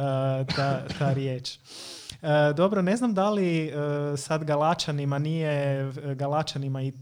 ta, 0.57 0.87
ta 0.99 1.13
riječ. 1.13 1.59
dobro, 2.57 2.83
ne 2.83 2.97
znam 2.97 3.15
da 3.15 3.31
li 3.31 3.73
sad 4.17 4.45
Galačanima 4.45 5.19
nije, 5.19 5.93
Galačanima 6.15 6.83
i 6.83 6.93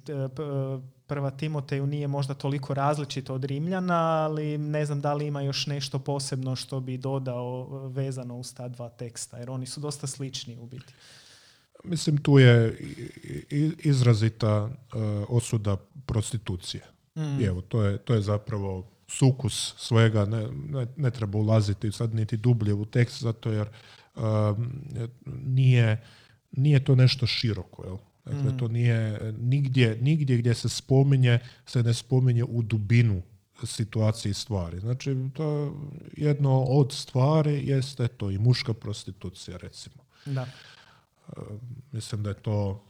prva 1.15 1.31
Timoteju 1.31 1.87
nije 1.87 2.09
možda 2.09 2.35
toliko 2.35 2.75
različito 2.75 3.35
od 3.35 3.45
Rimljana, 3.45 3.95
ali 3.95 4.59
ne 4.59 4.85
znam 4.87 5.01
da 5.01 5.15
li 5.15 5.27
ima 5.27 5.43
još 5.43 5.67
nešto 5.67 5.99
posebno 5.99 6.57
što 6.57 6.81
bi 6.81 6.99
dodao 6.99 7.67
vezano 7.89 8.37
uz 8.37 8.55
ta 8.55 8.69
dva 8.69 8.89
teksta, 8.89 9.39
jer 9.39 9.51
oni 9.51 9.67
su 9.67 9.81
dosta 9.81 10.07
slični 10.07 10.59
u 10.59 10.67
biti. 10.67 10.93
Mislim, 11.85 12.17
tu 12.17 12.39
je 12.39 12.79
izrazita 13.79 14.69
e, 14.69 14.99
osuda 15.29 15.77
prostitucije. 16.07 16.83
Mm. 17.17 17.45
evo, 17.45 17.61
to 17.61 17.83
je, 17.83 17.99
to 17.99 18.15
je 18.15 18.21
zapravo 18.21 18.87
sukus 19.09 19.75
svega, 19.79 20.25
ne, 20.25 20.49
ne, 20.97 21.11
treba 21.11 21.39
ulaziti 21.39 21.93
sad 21.93 22.15
niti 22.15 22.37
dublje 22.37 22.75
u 22.75 22.85
tekst, 22.85 23.23
zato 23.23 23.53
jer 23.53 23.67
e, 23.67 24.21
nije, 25.45 26.03
nije 26.53 26.85
to 26.85 26.95
nešto 26.95 27.27
široko. 27.27 27.85
Jel? 27.85 27.97
Dakle, 28.25 28.53
mm. 28.53 28.59
to 28.59 28.69
nije 28.69 29.33
nigdje, 29.39 29.99
nigdje 30.01 30.37
gdje 30.37 30.55
se 30.55 30.69
spominje, 30.69 31.39
se 31.67 31.83
ne 31.83 31.95
spominje 31.95 32.45
u 32.45 32.63
dubinu 32.63 33.23
situacije 33.63 34.31
i 34.31 34.35
stvari. 34.35 34.81
Znači, 34.81 35.17
to 35.33 35.77
jedno 36.17 36.63
od 36.63 36.93
stvari 36.93 37.69
jeste 37.69 38.09
to 38.09 38.31
i 38.31 38.39
muška 38.39 38.75
prostitucija, 38.75 39.57
recimo. 39.57 39.97
Da. 40.25 40.43
E, 40.43 41.41
mislim 41.93 42.23
da 42.23 42.29
je 42.29 42.43
to 42.43 42.85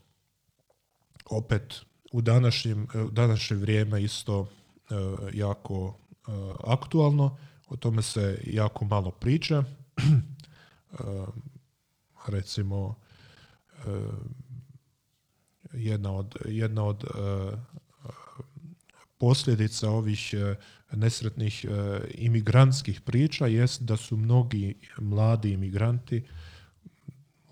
opet 1.30 1.74
u 2.12 2.20
današnjem, 2.20 2.86
u 3.06 3.10
današnje 3.10 3.56
vrijeme 3.56 4.02
isto 4.02 4.48
e, 4.90 4.94
jako 5.32 5.96
e, 6.10 6.30
aktualno. 6.64 7.36
O 7.68 7.76
tome 7.76 8.02
se 8.02 8.40
jako 8.46 8.84
malo 8.84 9.10
priča. 9.10 9.64
recimo, 12.26 12.94
jedna 15.76 16.12
od, 16.12 16.36
jedna 16.44 16.84
od 16.84 17.04
e, 17.04 17.08
posljedica 19.18 19.90
ovih 19.90 20.34
e, 20.34 20.54
nesretnih 20.96 21.64
e, 21.64 21.68
imigrantskih 22.14 23.00
priča 23.00 23.46
jest 23.46 23.82
da 23.82 23.96
su 23.96 24.16
mnogi 24.16 24.74
mladi 24.98 25.52
imigranti 25.52 26.22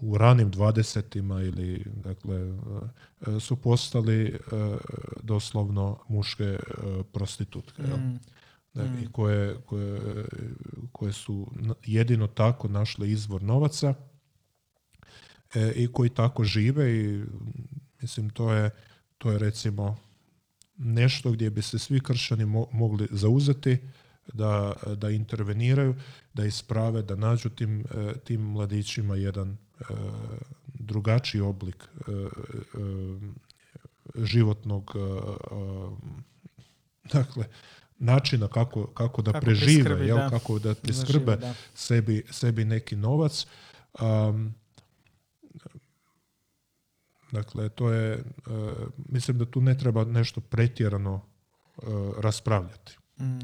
u 0.00 0.18
ranim 0.18 0.50
dvadesetima 0.50 1.42
ili 1.42 1.84
dakle 2.04 2.58
su 3.40 3.56
postali 3.56 4.38
doslovno 5.22 5.98
muške 6.08 6.58
prostitutke 7.12 7.82
mm. 7.82 8.18
mm. 8.82 9.06
koje, 9.12 9.56
koje, 9.66 10.00
koje 10.92 11.12
su 11.12 11.52
jedino 11.84 12.26
tako 12.26 12.68
našle 12.68 13.10
izvor 13.10 13.42
novaca 13.42 13.94
i 15.74 15.92
koji 15.92 16.10
tako 16.10 16.44
žive 16.44 16.96
i 16.96 17.24
Mislim, 18.02 18.30
to 18.30 18.52
je, 18.52 18.70
to 19.18 19.30
je 19.30 19.38
recimo 19.38 19.96
nešto 20.78 21.30
gdje 21.30 21.50
bi 21.50 21.62
se 21.62 21.78
svi 21.78 22.00
kršćani 22.00 22.44
mogli 22.72 23.08
zauzeti, 23.10 23.78
da, 24.32 24.72
da 24.96 25.10
interveniraju, 25.10 25.94
da 26.34 26.44
isprave, 26.44 27.02
da 27.02 27.16
nađu 27.16 27.48
tim, 27.50 27.80
e, 27.80 28.18
tim 28.24 28.40
mladićima 28.40 29.16
jedan 29.16 29.50
e, 29.50 29.84
drugačiji 30.66 31.40
oblik 31.40 31.76
e, 31.84 32.10
životnog 34.16 34.96
dakle, 37.12 37.44
načina 37.98 38.48
kako, 38.48 38.86
kako 38.86 39.22
da 39.22 39.32
prežive, 39.32 40.06
jel, 40.06 40.30
kako 40.30 40.58
da 40.58 40.74
priskrbe 40.74 41.38
sebi, 41.74 42.22
sebi 42.30 42.64
neki 42.64 42.96
novac. 42.96 43.46
Um, 44.00 44.54
Dakle, 47.32 47.68
to 47.68 47.90
je, 47.90 48.12
e, 48.12 48.22
mislim 49.08 49.38
da 49.38 49.44
tu 49.44 49.60
ne 49.60 49.78
treba 49.78 50.04
nešto 50.04 50.40
pretjerano 50.40 51.20
e, 51.20 51.86
raspravljati. 52.18 52.98
Mm. 53.20 53.38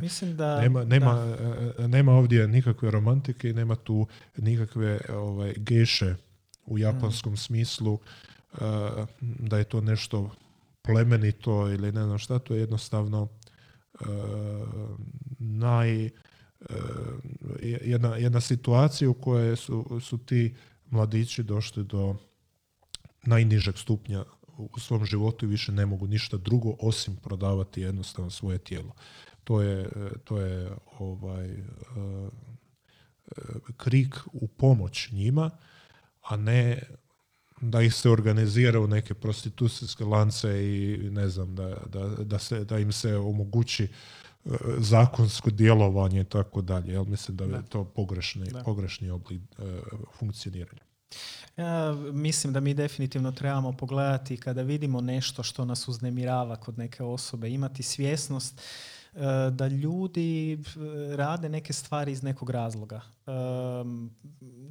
Mislim 0.00 0.36
da... 0.36 0.60
Nema, 0.60 0.84
nema, 0.84 1.36
e, 1.78 1.88
nema 1.88 2.12
ovdje 2.12 2.48
nikakve 2.48 2.90
romantike 2.90 3.50
i 3.50 3.52
nema 3.52 3.76
tu 3.76 4.06
nikakve 4.36 5.00
ovaj, 5.08 5.54
geše 5.56 6.14
u 6.66 6.78
japanskom 6.78 7.32
mm. 7.32 7.36
smislu 7.36 7.98
da 9.20 9.58
je 9.58 9.64
to 9.64 9.80
nešto 9.80 10.30
plemenito 10.82 11.68
ili 11.68 11.92
ne 11.92 12.04
znam 12.04 12.18
šta, 12.18 12.38
to 12.38 12.54
je 12.54 12.60
jednostavno 12.60 13.28
naj, 15.38 16.10
jedna, 17.60 18.16
jedna 18.16 18.40
situacija 18.40 19.10
u 19.10 19.14
kojoj 19.14 19.56
su, 19.56 20.00
su 20.00 20.18
ti 20.18 20.54
mladići 20.90 21.42
došli 21.42 21.84
do 21.84 22.16
najnižeg 23.22 23.78
stupnja 23.78 24.24
u 24.56 24.80
svom 24.80 25.04
životu 25.04 25.46
i 25.46 25.48
više 25.48 25.72
ne 25.72 25.86
mogu 25.86 26.06
ništa 26.06 26.36
drugo 26.36 26.74
osim 26.80 27.16
prodavati 27.16 27.80
jednostavno 27.80 28.30
svoje 28.30 28.58
tijelo. 28.58 28.94
To 29.44 29.62
je, 29.62 29.88
to 30.24 30.38
je 30.38 30.70
ovaj, 30.98 31.50
e, 31.50 31.60
krik 33.76 34.16
u 34.32 34.48
pomoć 34.48 35.08
njima, 35.12 35.50
a 36.22 36.36
ne 36.36 36.82
da 37.60 37.82
ih 37.82 37.94
se 37.94 38.10
organizira 38.10 38.80
u 38.80 38.86
neke 38.86 39.14
prostitucijske 39.14 40.04
lance 40.04 40.48
i 40.64 41.10
ne 41.10 41.28
znam, 41.28 41.54
da, 41.54 41.76
da, 41.86 42.08
da, 42.08 42.38
se, 42.38 42.64
da 42.64 42.78
im 42.78 42.92
se 42.92 43.16
omogući 43.16 43.84
e, 43.84 44.50
zakonsko 44.78 45.50
djelovanje 45.50 46.20
i 46.20 46.24
tako 46.24 46.62
dalje. 46.62 46.92
Ja 46.92 47.02
mislim 47.02 47.36
da 47.36 47.44
je 47.44 47.62
to 47.68 47.84
pogrešni, 47.84 48.46
pogrešni 48.64 49.10
oblik 49.10 49.42
e, 49.58 49.62
funkcioniranja. 50.18 50.89
Ja 51.56 51.94
mislim 52.12 52.52
da 52.52 52.60
mi 52.60 52.74
definitivno 52.74 53.32
trebamo 53.32 53.72
pogledati 53.72 54.36
kada 54.36 54.62
vidimo 54.62 55.00
nešto 55.00 55.42
što 55.42 55.64
nas 55.64 55.88
uznemirava 55.88 56.56
kod 56.56 56.78
neke 56.78 57.02
osobe, 57.02 57.50
imati 57.50 57.82
svjesnost 57.82 58.60
e, 59.14 59.18
da 59.50 59.68
ljudi 59.68 60.52
e, 60.52 60.58
rade 61.16 61.48
neke 61.48 61.72
stvari 61.72 62.12
iz 62.12 62.22
nekog 62.22 62.50
razloga. 62.50 63.00
E, 63.26 63.30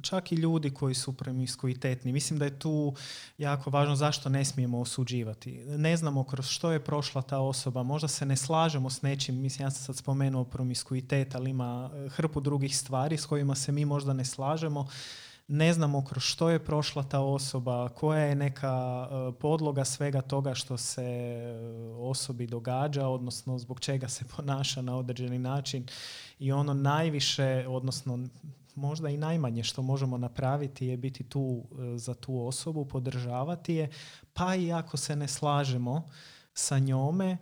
čak 0.02 0.32
i 0.32 0.34
ljudi 0.34 0.70
koji 0.70 0.94
su 0.94 1.12
promiskuitetni. 1.12 2.12
Mislim 2.12 2.38
da 2.38 2.44
je 2.44 2.58
tu 2.58 2.94
jako 3.38 3.70
važno 3.70 3.96
zašto 3.96 4.28
ne 4.28 4.44
smijemo 4.44 4.80
osuđivati. 4.80 5.64
Ne 5.64 5.96
znamo 5.96 6.24
kroz 6.24 6.46
što 6.46 6.72
je 6.72 6.84
prošla 6.84 7.22
ta 7.22 7.38
osoba, 7.38 7.82
možda 7.82 8.08
se 8.08 8.26
ne 8.26 8.36
slažemo 8.36 8.90
s 8.90 9.02
nečim, 9.02 9.40
mislim 9.40 9.66
ja 9.66 9.70
sam 9.70 9.84
sad 9.84 9.96
spomenuo 9.96 10.44
promiskuitet, 10.44 11.34
ali 11.34 11.50
ima 11.50 11.90
hrpu 12.08 12.40
drugih 12.40 12.76
stvari 12.76 13.16
s 13.16 13.26
kojima 13.26 13.54
se 13.54 13.72
mi 13.72 13.84
možda 13.84 14.12
ne 14.12 14.24
slažemo 14.24 14.88
ne 15.52 15.72
znamo 15.72 16.04
kroz 16.04 16.22
što 16.22 16.50
je 16.50 16.64
prošla 16.64 17.02
ta 17.02 17.20
osoba, 17.20 17.88
koja 17.88 18.20
je 18.20 18.34
neka 18.34 19.08
e, 19.10 19.32
podloga 19.38 19.84
svega 19.84 20.20
toga 20.20 20.54
što 20.54 20.76
se 20.76 21.02
e, 21.02 21.58
osobi 21.98 22.46
događa, 22.46 23.08
odnosno 23.08 23.58
zbog 23.58 23.80
čega 23.80 24.08
se 24.08 24.24
ponaša 24.36 24.82
na 24.82 24.96
određeni 24.96 25.38
način. 25.38 25.86
I 26.38 26.52
ono 26.52 26.74
najviše, 26.74 27.64
odnosno 27.68 28.28
možda 28.74 29.08
i 29.08 29.16
najmanje 29.16 29.64
što 29.64 29.82
možemo 29.82 30.18
napraviti 30.18 30.86
je 30.86 30.96
biti 30.96 31.24
tu 31.24 31.62
e, 31.72 31.98
za 31.98 32.14
tu 32.14 32.46
osobu, 32.46 32.84
podržavati 32.84 33.74
je, 33.74 33.90
pa 34.32 34.54
i 34.54 34.72
ako 34.72 34.96
se 34.96 35.16
ne 35.16 35.28
slažemo 35.28 36.02
sa 36.54 36.78
njome, 36.78 37.36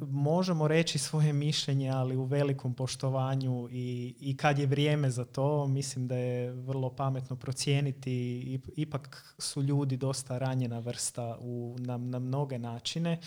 možemo 0.00 0.68
reći 0.68 0.98
svoje 0.98 1.32
mišljenje, 1.32 1.90
ali 1.90 2.16
u 2.16 2.24
velikom 2.24 2.74
poštovanju 2.74 3.68
i, 3.70 4.14
i 4.20 4.36
kad 4.36 4.58
je 4.58 4.66
vrijeme 4.66 5.10
za 5.10 5.24
to, 5.24 5.66
mislim 5.66 6.08
da 6.08 6.16
je 6.16 6.52
vrlo 6.52 6.90
pametno 6.90 7.36
procijeniti. 7.36 8.60
Ipak 8.76 9.34
su 9.38 9.62
ljudi 9.62 9.96
dosta 9.96 10.38
ranjena 10.38 10.78
vrsta 10.78 11.38
u, 11.40 11.76
na, 11.78 11.96
na 11.96 12.18
mnoge 12.18 12.58
načine. 12.58 13.18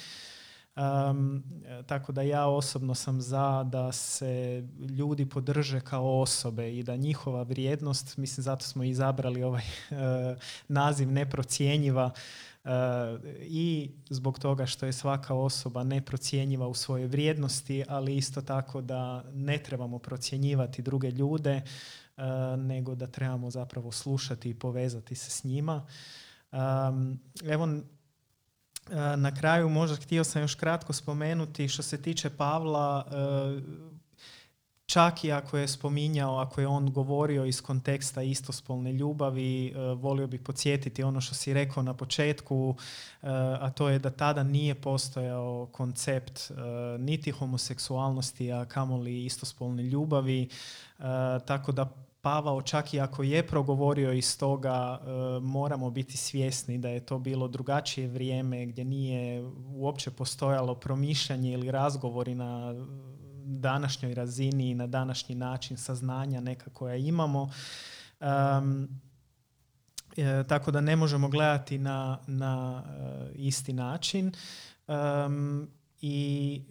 Um, 0.78 1.44
tako 1.86 2.12
da 2.12 2.22
ja 2.22 2.48
osobno 2.48 2.96
sam 2.96 3.22
za 3.22 3.64
da 3.64 3.92
se 3.92 4.64
ljudi 4.98 5.26
podrže 5.30 5.80
kao 5.80 6.22
osobe 6.22 6.78
i 6.78 6.84
da 6.84 6.96
njihova 6.96 7.44
vrijednost, 7.44 8.18
mislim 8.18 8.44
zato 8.44 8.66
smo 8.66 8.84
izabrali 8.84 9.44
ovaj 9.44 9.64
uh, 9.64 9.98
naziv 10.68 11.12
neprocjenjiva, 11.12 12.12
i 13.42 13.92
zbog 14.10 14.40
toga 14.40 14.66
što 14.66 14.86
je 14.86 14.94
svaka 14.94 15.34
osoba 15.34 15.84
neprocjenjiva 15.84 16.68
u 16.68 16.74
svojoj 16.74 17.08
vrijednosti, 17.08 17.84
ali 17.88 18.16
isto 18.16 18.42
tako 18.42 18.82
da 18.82 19.24
ne 19.34 19.58
trebamo 19.58 20.00
procjenjivati 20.00 20.82
druge 20.82 21.12
ljude, 21.12 21.52
e, 21.52 21.64
nego 22.58 22.96
da 22.96 23.08
trebamo 23.08 23.50
zapravo 23.50 23.92
slušati 23.92 24.50
i 24.50 24.60
povezati 24.60 25.16
se 25.16 25.32
s 25.32 25.44
njima. 25.44 25.86
Evo, 27.46 27.66
e, 27.66 29.18
na 29.18 29.36
kraju 29.36 29.70
možda 29.70 29.96
htio 29.96 30.24
sam 30.24 30.42
još 30.42 30.56
kratko 30.56 30.94
spomenuti 30.94 31.68
što 31.68 31.84
se 31.84 32.02
tiče 32.02 32.30
Pavla, 32.30 33.06
e, 33.12 33.97
čak 34.88 35.24
i 35.24 35.32
ako 35.32 35.58
je 35.58 35.68
spominjao, 35.68 36.38
ako 36.38 36.62
je 36.62 36.68
on 36.68 36.92
govorio 36.92 37.46
iz 37.46 37.62
konteksta 37.62 38.22
istospolne 38.22 38.94
ljubavi, 38.94 39.68
e, 39.68 39.80
volio 39.94 40.28
bih 40.28 40.42
podsjetiti 40.42 41.04
ono 41.04 41.22
što 41.22 41.36
si 41.36 41.54
rekao 41.54 41.84
na 41.84 41.94
početku, 41.94 42.76
e, 43.22 43.28
a 43.60 43.70
to 43.70 43.90
je 43.90 44.00
da 44.00 44.10
tada 44.10 44.44
nije 44.44 44.76
postojao 44.76 45.68
koncept 45.72 46.40
e, 46.40 46.54
niti 47.00 47.32
homoseksualnosti, 47.32 48.52
a 48.52 48.66
kamoli 48.66 49.26
istospolne 49.26 49.84
ljubavi, 49.84 50.50
tako 51.46 51.72
da 51.72 51.90
Pavao 52.22 52.62
čak 52.62 52.94
i 52.94 53.00
ako 53.00 53.24
je 53.24 53.48
progovorio 53.48 54.12
iz 54.14 54.38
toga, 54.40 55.00
moramo 55.42 55.90
biti 55.90 56.18
svjesni 56.18 56.78
da 56.78 56.90
je 56.90 57.00
to 57.00 57.20
bilo 57.20 57.48
drugačije 57.48 58.08
vrijeme 58.08 58.66
gdje 58.66 58.86
nije 58.86 59.44
uopće 59.76 60.12
postojalo 60.12 60.76
promišljanje 60.76 61.52
ili 61.52 61.72
razgovori 61.72 62.36
na 62.36 62.74
današnjoj 63.48 64.14
razini 64.14 64.70
i 64.70 64.76
na 64.76 64.88
današnji 64.88 65.36
način 65.36 65.78
saznanja 65.78 66.42
neka 66.42 66.70
koja 66.70 66.96
imamo. 66.96 67.50
Um, 68.20 68.90
tako 70.48 70.72
da 70.72 70.82
ne 70.82 70.96
možemo 70.96 71.30
gledati 71.30 71.78
na, 71.78 72.20
na 72.28 72.84
uh, 72.86 73.28
isti 73.36 73.74
način. 73.74 74.32
Um, 74.88 75.68
I 76.02 76.62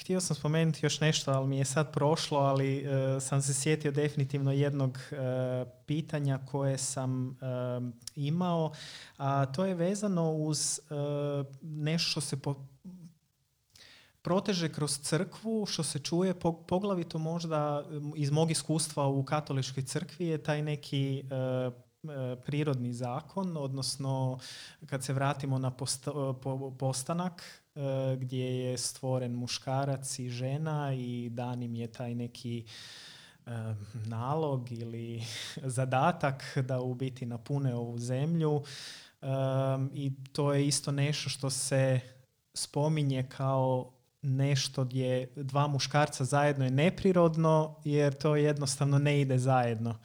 htio 0.00 0.20
sam 0.20 0.36
spomenuti 0.36 0.86
još 0.86 1.00
nešto, 1.00 1.32
ali 1.32 1.48
mi 1.48 1.58
je 1.58 1.64
sad 1.64 1.92
prošlo, 1.92 2.38
ali 2.38 2.86
uh, 2.86 3.22
sam 3.22 3.42
se 3.42 3.54
sjetio 3.54 3.90
definitivno 3.90 4.52
jednog 4.52 4.98
pitanja 5.86 6.38
koje 6.46 6.78
sam 6.78 7.38
imao, 8.16 8.72
a 9.16 9.46
to 9.46 9.64
je 9.64 9.74
vezano 9.74 10.32
uz 10.32 10.80
nešto 11.62 12.10
što 12.10 12.20
se 12.20 12.42
po, 12.42 12.54
proteže 14.22 14.72
kroz 14.72 14.98
crkvu, 14.98 15.66
što 15.66 15.82
se 15.82 15.98
čuje 15.98 16.34
poglavito 16.66 17.18
možda 17.18 17.84
iz 18.16 18.30
mog 18.30 18.50
iskustva 18.50 19.06
u 19.06 19.24
katoličkoj 19.24 19.82
crkvi 19.82 20.26
je 20.26 20.42
taj 20.42 20.62
neki 20.62 21.18
e, 21.18 21.22
e, 21.24 21.70
prirodni 22.46 22.92
zakon, 22.92 23.56
odnosno 23.56 24.38
kad 24.86 25.04
se 25.04 25.12
vratimo 25.12 25.58
na 25.58 25.72
postanak 26.78 27.62
e, 27.74 27.80
gdje 28.16 28.64
je 28.64 28.78
stvoren 28.78 29.32
muškarac 29.32 30.18
i 30.18 30.28
žena 30.28 30.94
i 30.94 31.28
dan 31.32 31.62
im 31.62 31.74
je 31.74 31.92
taj 31.92 32.14
neki 32.14 32.64
nalog 34.06 34.72
ili 34.72 35.22
zadatak 35.78 36.58
da 36.64 36.80
u 36.80 36.94
biti 36.94 37.26
napune 37.26 37.74
ovu 37.74 37.98
zemlju. 37.98 38.62
I 39.92 40.12
to 40.32 40.52
je 40.52 40.66
isto 40.66 40.92
nešto 40.92 41.30
što 41.30 41.50
se 41.50 42.00
spominje 42.54 43.26
kao 43.28 43.92
nešto 44.22 44.84
gdje 44.84 45.32
dva 45.36 45.66
muškarca 45.66 46.24
zajedno 46.24 46.64
je 46.64 46.70
neprirodno 46.70 47.76
jer 47.84 48.14
to 48.14 48.36
jednostavno 48.36 48.98
ne 48.98 49.20
ide 49.20 49.38
zajedno. 49.38 49.98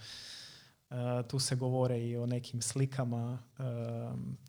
Uh, 0.89 0.97
tu 1.27 1.39
se 1.39 1.55
govore 1.55 1.99
i 1.99 2.17
o 2.17 2.25
nekim 2.25 2.61
slikama 2.61 3.39
uh, 3.57 3.65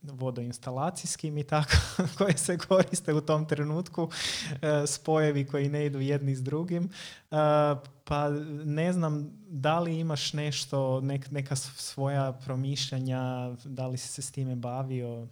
vodoinstalacijskim 0.03 1.39
i 1.39 1.45
tako 1.45 1.73
koje 2.19 2.37
se 2.37 2.59
koriste 2.59 3.15
u 3.15 3.21
tom 3.21 3.49
trenutku, 3.49 4.03
uh, 4.03 4.11
spojevi 4.87 5.47
koji 5.47 5.69
ne 5.69 5.87
idu 5.87 6.01
jedni 6.01 6.35
s 6.35 6.43
drugim. 6.43 6.91
Pa 8.05 8.29
ne 8.65 8.93
znam 8.93 9.31
da 9.49 9.81
li 9.81 9.99
imaš 9.99 10.33
nešto, 10.33 11.01
neka 11.31 11.57
svoja 11.57 12.33
promišljanja, 12.33 13.51
da 13.65 13.87
li 13.87 13.99
si 13.99 14.09
se 14.09 14.23
s 14.23 14.31
time 14.31 14.57
bavio? 14.57 15.29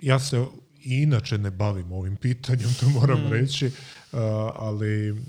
Ja 0.00 0.18
se 0.18 0.46
i 0.84 1.02
inače 1.02 1.38
ne 1.38 1.50
bavim 1.50 1.92
ovim 1.92 2.16
pitanjem, 2.16 2.74
to 2.80 2.88
moram 2.88 3.20
mm. 3.20 3.32
reći, 3.32 3.70
ali, 4.54 5.22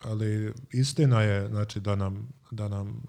ali 0.00 0.52
istina 0.70 1.22
je 1.22 1.48
znači, 1.48 1.80
da 1.80 1.96
nam, 1.96 2.28
da 2.50 2.68
nam 2.68 3.02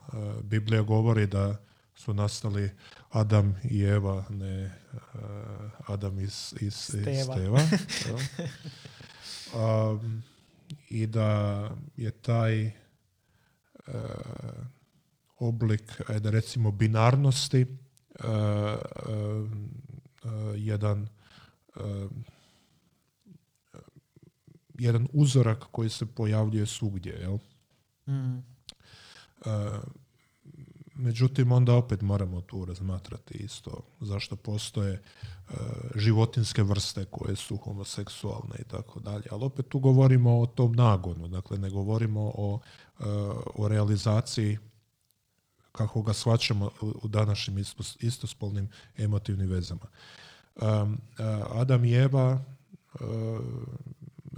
Biblija 0.43 0.81
govori 0.81 1.27
da 1.27 1.57
su 1.95 2.13
nastali 2.13 2.69
Adam 3.09 3.55
i 3.63 3.83
Eva, 3.83 4.25
ne 4.29 4.71
Adam 5.87 6.19
iz, 6.19 6.53
iz, 6.59 6.73
Steva. 6.73 7.59
I 10.89 11.07
da 11.07 11.71
je 11.97 12.11
taj 12.11 12.71
oblik, 15.39 16.01
da 16.19 16.29
recimo, 16.29 16.71
binarnosti 16.71 17.65
jedan 20.55 21.07
eh, 21.75 22.07
jedan 24.79 25.07
uzorak 25.13 25.65
koji 25.71 25.89
se 25.89 26.05
pojavljuje 26.05 26.65
svugdje. 26.65 27.13
Jel? 27.13 27.37
Mm. 28.07 28.37
Eh, 29.45 29.79
međutim, 30.95 31.51
onda 31.51 31.75
opet 31.75 32.01
moramo 32.01 32.41
tu 32.41 32.65
razmatrati 32.65 33.33
isto 33.33 33.81
zašto 33.99 34.35
postoje 34.35 35.01
životinske 35.95 36.63
vrste 36.63 37.05
koje 37.05 37.35
su 37.35 37.57
homoseksualne 37.57 38.55
i 38.59 38.63
tako 38.63 38.99
dalje. 38.99 39.23
Ali 39.31 39.43
opet 39.43 39.67
tu 39.69 39.79
govorimo 39.79 40.39
o 40.39 40.45
tom 40.45 40.73
nagonu, 40.73 41.27
dakle 41.27 41.57
ne 41.57 41.69
govorimo 41.69 42.31
o, 42.35 42.59
o 43.55 43.67
realizaciji 43.67 44.57
kako 45.77 46.01
ga 46.01 46.13
shvaćamo 46.13 46.71
u 46.81 47.07
današnjim 47.07 47.63
istospolnim 47.99 48.69
emotivnim 48.97 49.49
vezama. 49.49 49.85
Um, 50.55 50.97
Adam 51.49 51.85
i 51.85 51.93
Eva 51.93 52.43
uh, 52.93 52.99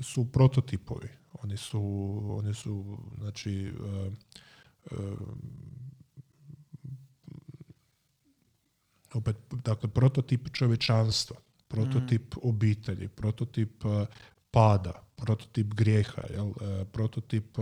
su 0.02 0.32
prototipovi. 0.32 1.10
Oni 1.44 1.58
su, 1.58 1.82
oni 2.30 2.54
su 2.54 2.98
znači, 3.18 3.74
uh, 3.80 4.14
opet, 9.14 9.36
dakle, 9.52 9.90
prototip 9.90 10.50
čovječanstva, 10.54 11.38
prototip 11.68 12.36
mm. 12.36 12.40
obitelji, 12.44 13.08
prototip 13.08 13.84
pada, 14.52 14.94
prototip 15.16 15.74
grijeha, 15.74 16.22
jel? 16.30 16.54
prototip 16.92 17.58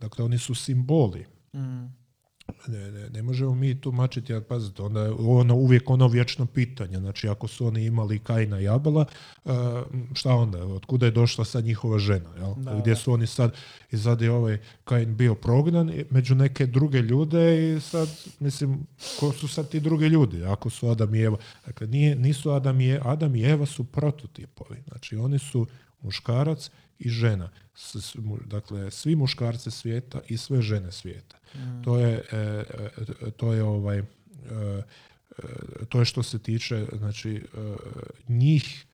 dakle 0.00 0.24
oni 0.24 0.38
su 0.38 0.54
simboli 0.54 1.26
Mm. 1.54 2.04
Ne, 2.68 2.90
ne, 2.90 3.10
ne 3.10 3.22
možemo 3.22 3.54
mi 3.54 3.80
tumačiti, 3.80 4.32
ja 4.32 4.40
pazite, 4.40 4.82
onda 4.82 5.02
je 5.02 5.10
ono 5.10 5.54
uvijek 5.54 5.90
ono 5.90 6.08
vječno 6.08 6.46
pitanje, 6.46 6.98
znači 6.98 7.28
ako 7.28 7.48
su 7.48 7.66
oni 7.66 7.84
imali 7.84 8.18
Kajna 8.18 8.60
i 8.60 8.68
Abela, 8.68 9.04
uh, 9.44 9.52
šta 10.14 10.34
onda, 10.34 10.64
od 10.64 10.86
kuda 10.86 11.06
je 11.06 11.12
došla 11.12 11.44
sad 11.44 11.64
njihova 11.64 11.98
žena, 11.98 12.30
jel? 12.36 12.54
gdje 12.80 12.96
su 12.96 13.12
oni 13.12 13.26
sad, 13.26 13.54
i 13.90 13.98
sad 13.98 14.20
je 14.20 14.30
ovaj 14.30 14.58
Kajn 14.84 15.16
bio 15.16 15.34
prognan 15.34 15.92
među 16.10 16.34
neke 16.34 16.66
druge 16.66 16.98
ljude 16.98 17.74
i 17.76 17.80
sad, 17.80 18.08
mislim, 18.40 18.86
ko 19.20 19.32
su 19.32 19.48
sad 19.48 19.68
ti 19.68 19.80
drugi 19.80 20.06
ljudi, 20.06 20.44
ako 20.44 20.70
su 20.70 20.88
Adam 20.88 21.14
i 21.14 21.20
Eva, 21.20 21.36
dakle 21.66 21.86
nije, 21.86 22.16
nisu 22.16 22.50
Adam 22.50 22.80
i, 22.80 22.98
Adam 23.02 23.36
i 23.36 23.42
Eva 23.42 23.66
su 23.66 23.84
prototipovi, 23.84 24.82
znači 24.88 25.16
oni 25.16 25.38
su 25.38 25.66
muškarac 26.00 26.70
i 26.98 27.08
žena. 27.08 27.50
Dakle, 28.44 28.90
svi 28.90 29.16
muškarci 29.16 29.70
svijeta 29.70 30.20
i 30.28 30.36
sve 30.36 30.62
žene 30.62 30.92
svijeta. 30.92 31.38
Mm. 31.54 31.82
To 31.82 31.98
je, 31.98 32.22
e, 32.32 32.64
e, 33.26 33.30
to 33.30 33.52
je 33.52 33.62
ovaj, 33.62 33.98
e, 33.98 34.04
to 35.88 35.98
je 35.98 36.04
što 36.04 36.22
se 36.22 36.38
tiče 36.38 36.86
znači, 36.92 37.42
njih 38.28 38.86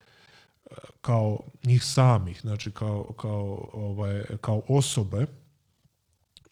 kao 1.01 1.39
njih 1.63 1.83
samih, 1.83 2.41
znači 2.41 2.71
kao, 2.71 3.13
kao, 3.13 3.69
ovaj, 3.73 4.23
kao 4.41 4.61
osobe 4.67 5.25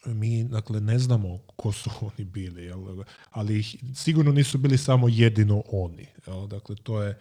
mi 0.06 0.44
dakle 0.44 0.82
ne 0.82 1.00
znamo 1.00 1.40
ko 1.56 1.72
su 1.72 1.90
oni 2.16 2.26
bili, 2.26 2.64
jel? 2.64 3.04
ali 3.32 3.64
sigurno 3.96 4.32
nisu 4.32 4.58
bili 4.58 4.78
samo 4.78 5.10
jedino 5.10 5.64
oni. 5.72 6.08
Jel? 6.28 6.48
Dakle, 6.48 6.76
to 6.84 7.04
je, 7.04 7.20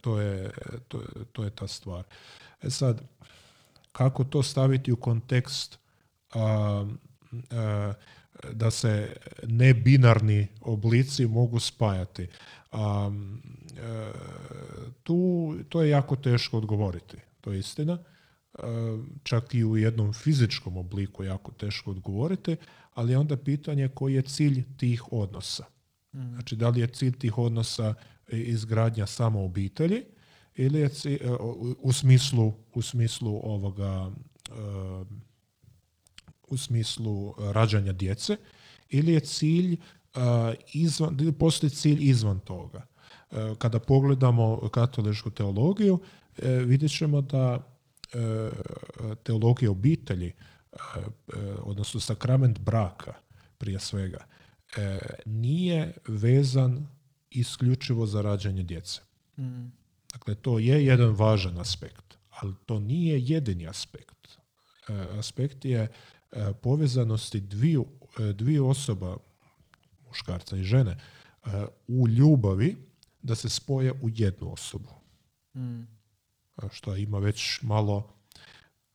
to, 0.00 0.20
je, 0.20 0.50
to, 0.88 1.02
to 1.32 1.44
je 1.44 1.50
ta 1.50 1.66
stvar. 1.68 2.04
E 2.62 2.70
sad, 2.70 3.02
kako 3.92 4.24
to 4.24 4.42
staviti 4.42 4.92
u 4.92 4.96
kontekst 4.96 5.78
a, 6.34 6.86
da 8.52 8.70
se 8.70 9.16
nebinarni 9.42 10.46
oblici 10.60 11.26
mogu 11.26 11.60
spajati. 11.60 12.28
A, 12.72 13.10
e, 13.76 14.12
tu, 15.02 15.54
to 15.68 15.82
je 15.82 15.90
jako 15.90 16.16
teško 16.16 16.58
odgovoriti, 16.58 17.16
to 17.40 17.52
je 17.52 17.58
istina. 17.58 17.98
E, 17.98 18.62
čak 19.22 19.54
i 19.54 19.64
u 19.64 19.76
jednom 19.76 20.12
fizičkom 20.12 20.76
obliku 20.76 21.24
jako 21.24 21.52
teško 21.52 21.90
odgovoriti, 21.90 22.56
ali 22.94 23.12
je 23.12 23.18
onda 23.18 23.36
pitanje 23.36 23.88
koji 23.88 24.14
je 24.14 24.22
cilj 24.22 24.64
tih 24.76 25.12
odnosa. 25.12 25.64
Mm. 26.12 26.32
Znači, 26.32 26.56
da 26.56 26.68
li 26.68 26.80
je 26.80 26.86
cilj 26.86 27.18
tih 27.18 27.38
odnosa 27.38 27.94
izgradnja 28.32 29.06
samo 29.06 29.44
obitelji 29.44 30.02
ili 30.56 30.80
je 30.80 30.90
e, 31.04 31.18
u 31.78 31.92
smislu, 31.92 32.52
u 32.74 32.82
smislu 32.82 33.40
ovoga 33.44 34.10
u 36.48 36.56
smislu 36.56 37.34
rađanja 37.38 37.92
djece 37.92 38.36
ili 38.88 39.12
je 39.12 39.20
cilj 39.20 39.76
izvan, 40.72 41.16
ili 41.20 41.32
postoji 41.32 41.70
cilj 41.70 42.08
izvan 42.08 42.40
toga. 42.40 42.86
Kada 43.58 43.78
pogledamo 43.78 44.68
katoličku 44.68 45.30
teologiju, 45.30 45.98
e, 46.38 46.48
vidjet 46.50 46.92
ćemo 46.96 47.20
da 47.20 47.58
e, 48.12 48.50
teologija 49.22 49.70
obitelji, 49.70 50.26
e, 50.26 50.34
odnosno 51.62 52.00
sakrament 52.00 52.58
braka 52.58 53.14
prije 53.58 53.80
svega, 53.80 54.24
nije 55.24 55.92
vezan 56.08 56.86
isključivo 57.30 58.06
za 58.06 58.22
rađanje 58.22 58.62
djece. 58.62 59.00
Mm. 59.38 59.66
Dakle, 60.12 60.34
to 60.34 60.58
je 60.58 60.86
jedan 60.86 61.10
važan 61.10 61.58
aspekt, 61.58 62.18
ali 62.30 62.54
to 62.66 62.78
nije 62.78 63.20
jedini 63.20 63.68
aspekt. 63.68 64.38
Aspekt 65.18 65.64
je 65.64 65.88
povezanosti 66.62 67.40
dviju, 67.40 67.86
dviju 68.34 68.68
osoba, 68.68 69.16
muškarca 70.06 70.56
i 70.56 70.62
žene, 70.62 70.98
u 71.88 72.08
ljubavi 72.08 72.76
da 73.22 73.34
se 73.34 73.48
spoje 73.48 73.92
u 73.92 74.08
jednu 74.08 74.52
osobu. 74.52 74.90
Mm. 75.56 75.82
Što 76.70 76.96
ima 76.96 77.18
već 77.18 77.62
malo, 77.62 78.14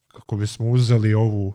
kako 0.07 0.37
bismo 0.37 0.69
uzeli 0.69 1.13
ovu, 1.13 1.53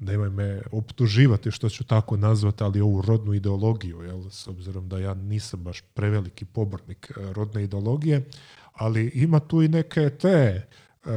nemoj 0.00 0.30
me 0.30 0.62
optuživati 0.72 1.50
što 1.50 1.68
ću 1.68 1.84
tako 1.84 2.16
nazvati, 2.16 2.64
ali 2.64 2.80
ovu 2.80 3.02
rodnu 3.02 3.34
ideologiju, 3.34 4.02
jel, 4.02 4.30
s 4.30 4.46
obzirom 4.46 4.88
da 4.88 4.98
ja 4.98 5.14
nisam 5.14 5.64
baš 5.64 5.80
preveliki 5.94 6.44
pobornik 6.44 7.12
rodne 7.16 7.64
ideologije, 7.64 8.24
ali 8.72 9.10
ima 9.14 9.40
tu 9.40 9.62
i 9.62 9.68
neke 9.68 10.10
te 10.10 10.66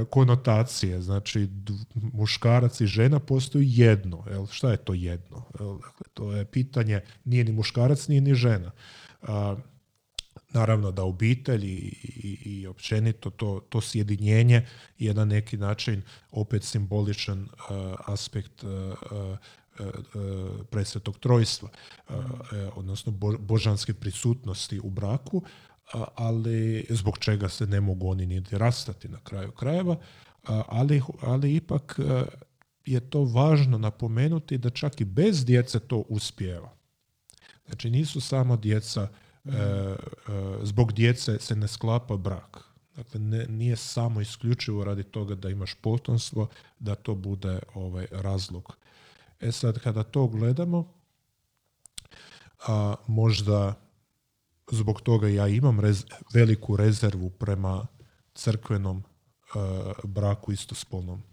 konotacije, 0.10 1.02
znači 1.02 1.50
muškarac 1.96 2.82
i 2.82 2.86
žena 2.86 3.20
postoji 3.20 3.68
jedno. 3.70 4.24
Jel? 4.30 4.46
Šta 4.46 4.72
je 4.72 4.78
to 4.78 4.94
jedno? 4.94 5.44
Dakle, 5.60 6.08
to 6.14 6.32
je 6.32 6.46
pitanje, 6.46 7.02
nije 7.26 7.44
ni 7.44 7.52
muškarac, 7.52 8.08
nije 8.08 8.22
ni 8.22 8.34
žena. 8.34 8.72
Naravno 10.54 10.92
da 10.92 11.04
obitelj 11.04 11.66
i, 11.66 11.94
i, 12.04 12.38
i 12.46 12.68
općenito 12.68 13.30
to, 13.30 13.62
to 13.70 13.82
sjedinjenje 13.82 14.66
je 15.00 15.14
na 15.14 15.26
neki 15.26 15.58
način 15.58 16.02
opet 16.32 16.64
simboličan 16.64 17.48
aspekt 18.06 18.64
uh, 18.64 19.38
presvetog 20.70 21.18
trojstva, 21.20 21.70
odnosno 22.76 23.12
božanske 23.40 23.94
prisutnosti 23.94 24.80
u 24.80 24.90
braku, 24.90 25.44
ali 26.16 26.86
zbog 26.90 27.18
čega 27.18 27.50
se 27.50 27.68
ne 27.68 27.82
mogu 27.82 28.10
oni 28.10 28.26
niti 28.26 28.58
rastati 28.58 29.10
na 29.10 29.20
kraju 29.24 29.52
krajeva, 29.52 29.98
ali, 30.68 31.02
ali 31.22 31.56
ipak 31.56 32.00
je 32.86 33.10
to 33.10 33.24
važno 33.24 33.78
napomenuti 33.78 34.58
da 34.58 34.70
čak 34.70 35.02
i 35.02 35.06
bez 35.06 35.46
djece 35.46 35.80
to 35.80 35.98
uspijeva. 35.98 36.74
Znači 37.66 37.90
nisu 37.90 38.22
samo 38.22 38.58
djeca, 38.58 39.08
e, 39.50 39.60
e, 39.60 39.96
zbog 40.64 40.94
djece 40.94 41.40
se 41.40 41.56
ne 41.56 41.68
sklapa 41.68 42.18
brak. 42.18 42.58
Dakle, 42.96 43.20
ne, 43.20 43.46
nije 43.46 43.76
samo 43.76 44.22
isključivo 44.22 44.84
radi 44.84 45.04
toga 45.04 45.36
da 45.36 45.50
imaš 45.50 45.74
potomstvo, 45.74 46.48
da 46.80 46.96
to 46.96 47.16
bude 47.16 47.60
ovaj 47.74 48.08
razlog. 48.12 48.78
E 49.40 49.52
sad, 49.52 49.80
kada 49.80 50.04
to 50.04 50.28
gledamo, 50.28 50.94
a, 52.68 52.96
možda 53.08 53.74
zbog 54.72 55.02
toga 55.02 55.28
ja 55.28 55.48
imam 55.48 55.80
veliku 56.34 56.76
rezervu 56.76 57.30
prema 57.30 57.88
crkvenom 58.34 58.98
uh, 58.98 59.94
braku 60.04 60.52
istospolnom 60.52 61.24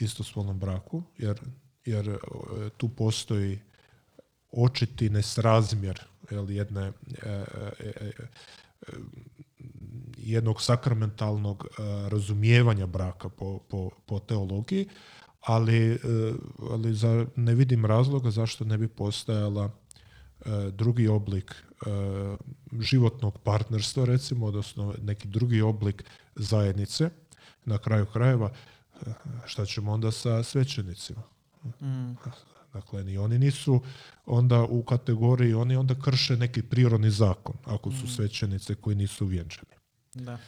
istospolnom 0.00 0.58
braku 0.58 1.02
jer, 1.18 1.40
jer 1.84 2.08
e, 2.08 2.16
tu 2.76 2.88
postoji 2.88 3.60
očiti 4.52 5.10
nesrazmjer 5.10 6.00
jel, 6.30 6.50
jedne 6.50 6.92
e, 7.22 7.44
jednog 10.18 10.62
sakramentalnog 10.62 11.66
razumijevanja 12.08 12.86
braka 12.86 13.28
po, 13.28 13.58
po, 13.58 13.90
po 14.06 14.18
teologiji 14.18 14.88
ali, 15.40 15.98
ali 16.70 16.94
za, 16.94 17.26
ne 17.36 17.54
vidim 17.54 17.86
razloga 17.86 18.30
zašto 18.30 18.64
ne 18.64 18.78
bi 18.78 18.88
postojala 18.88 19.70
drugi 20.72 21.08
oblik 21.08 21.54
E, 21.86 22.36
životnog 22.80 23.38
partnerstva 23.38 24.04
recimo, 24.04 24.46
odnosno 24.46 24.94
neki 25.02 25.28
drugi 25.28 25.60
oblik 25.60 26.04
zajednice, 26.34 27.10
na 27.64 27.78
kraju 27.78 28.06
krajeva 28.06 28.50
e, 28.50 29.12
šta 29.46 29.66
ćemo 29.66 29.92
onda 29.92 30.10
sa 30.10 30.42
svećenicima? 30.42 31.22
Mm. 31.64 32.12
Dakle, 32.72 33.04
ni 33.04 33.18
oni 33.18 33.38
nisu 33.38 33.80
onda 34.26 34.62
u 34.62 34.82
kategoriji, 34.82 35.54
oni 35.54 35.76
onda 35.76 35.94
krše 35.94 36.36
neki 36.36 36.62
prirodni 36.62 37.10
zakon, 37.10 37.56
ako 37.64 37.90
su 37.90 38.04
mm. 38.04 38.08
svećenice 38.08 38.74
koji 38.74 38.96
nisu 38.96 39.26
vjenčani. 39.26 39.72
Da. 40.14 40.38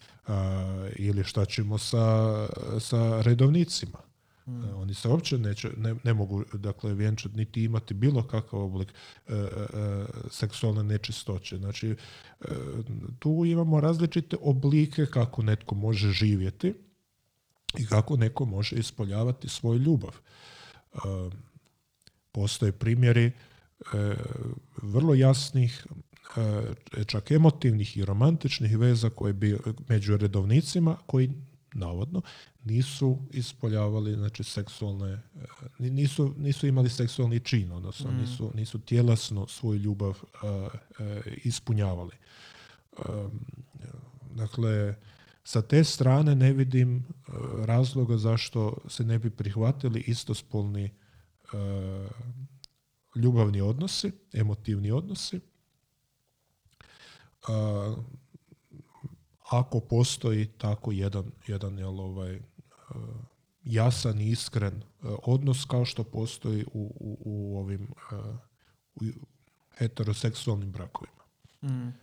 ili 0.96 1.24
šta 1.24 1.44
ćemo 1.44 1.78
sa, 1.78 2.46
sa 2.80 3.22
redovnicima? 3.22 3.98
Mm. 4.46 4.74
Oni 4.76 4.94
se 4.94 5.08
uopće 5.08 5.38
neće, 5.38 5.70
ne, 5.76 5.94
ne, 6.04 6.14
mogu 6.14 6.44
dakle, 6.52 6.94
vjenčati 6.94 7.36
niti 7.36 7.64
imati 7.64 7.94
bilo 7.94 8.22
kakav 8.22 8.60
oblik 8.60 8.88
e, 9.28 9.34
e, 9.34 9.36
e, 9.36 10.04
seksualne 10.30 10.82
nečistoće. 10.82 11.56
Znači, 11.56 11.96
tu 13.18 13.44
imamo 13.46 13.80
različite 13.80 14.36
oblike 14.40 15.06
kako 15.06 15.42
netko 15.42 15.74
može 15.74 16.10
živjeti 16.10 16.74
i 17.78 17.86
kako 17.86 18.16
neko 18.16 18.44
može 18.44 18.76
ispoljavati 18.76 19.48
svoju 19.48 19.78
ljubav. 19.78 20.14
Postoje 22.32 22.72
primjeri 22.72 23.32
vrlo 24.82 25.14
jasnih 25.14 25.86
čak 27.06 27.30
emotivnih 27.30 27.96
i 27.96 28.04
romantičnih 28.04 28.78
veza 28.78 29.10
koje 29.10 29.32
bi 29.32 29.58
među 29.88 30.16
redovnicima 30.16 30.96
koji 31.06 31.30
navodno, 31.74 32.22
nisu 32.64 33.18
ispoljavali 33.30 34.14
znači, 34.14 34.44
seksualne, 34.44 35.12
e, 35.12 35.20
nisu, 35.78 36.34
nisu 36.38 36.66
imali 36.66 36.90
seksualni 36.90 37.40
čin, 37.40 37.72
odnosno 37.72 38.10
mm. 38.10 38.16
nisu, 38.16 38.50
nisu 38.54 38.78
tjelesno 38.78 39.46
svoju 39.46 39.78
ljubav 39.78 40.10
uh, 40.10 40.68
ispunjavali. 41.44 42.12
dakle, 44.30 44.94
sa 45.44 45.62
te 45.62 45.84
strane 45.84 46.34
ne 46.34 46.52
vidim 46.52 47.04
razloga 47.64 48.16
zašto 48.16 48.76
se 48.88 49.04
ne 49.04 49.18
bi 49.18 49.30
prihvatili 49.30 50.00
istospolni 50.00 50.90
ljubavni 53.16 53.60
odnosi, 53.60 54.12
emotivni 54.32 54.90
odnosi 54.90 55.40
ako 59.52 59.80
postoji 59.80 60.46
tako 60.46 60.92
jedan, 60.92 61.30
jedan 61.46 61.78
jel, 61.78 62.00
ovaj, 62.00 62.34
e, 62.34 62.40
jasan 63.64 64.20
i 64.20 64.30
iskren 64.30 64.74
e, 64.74 64.82
odnos 65.22 65.64
kao 65.64 65.84
što 65.84 66.04
postoji 66.04 66.64
u, 66.72 66.96
u, 67.00 67.18
u 67.24 67.58
ovim 67.58 67.82
e, 67.82 68.14
u 68.94 69.04
heteroseksualnim 69.78 70.72
brakovima. 70.72 71.22
Mm. 71.62 71.94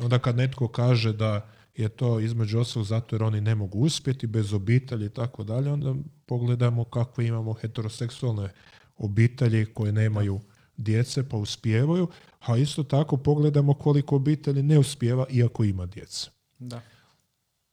Onda 0.00 0.18
kad 0.18 0.36
netko 0.36 0.68
kaže 0.68 1.12
da 1.12 1.48
je 1.74 1.88
to 1.88 2.20
između 2.20 2.58
ostalog 2.58 2.86
zato 2.86 3.16
jer 3.16 3.22
oni 3.22 3.40
ne 3.40 3.54
mogu 3.54 3.78
uspjeti 3.78 4.26
bez 4.26 4.52
obitelji 4.52 5.06
i 5.06 5.10
tako 5.10 5.44
dalje, 5.44 5.72
onda 5.72 5.94
pogledamo 6.26 6.84
kakve 6.84 7.26
imamo 7.26 7.52
heteroseksualne 7.52 8.48
obitelji 8.96 9.66
koje 9.74 9.92
nemaju 9.92 10.40
djece 10.76 11.28
pa 11.28 11.36
uspijevaju, 11.36 12.08
a 12.40 12.56
isto 12.56 12.82
tako 12.82 13.16
pogledamo 13.16 13.74
koliko 13.74 14.16
obitelji 14.16 14.62
ne 14.62 14.78
uspijeva 14.78 15.26
iako 15.30 15.64
ima 15.64 15.86
djece. 15.86 16.30
Da. 16.58 16.80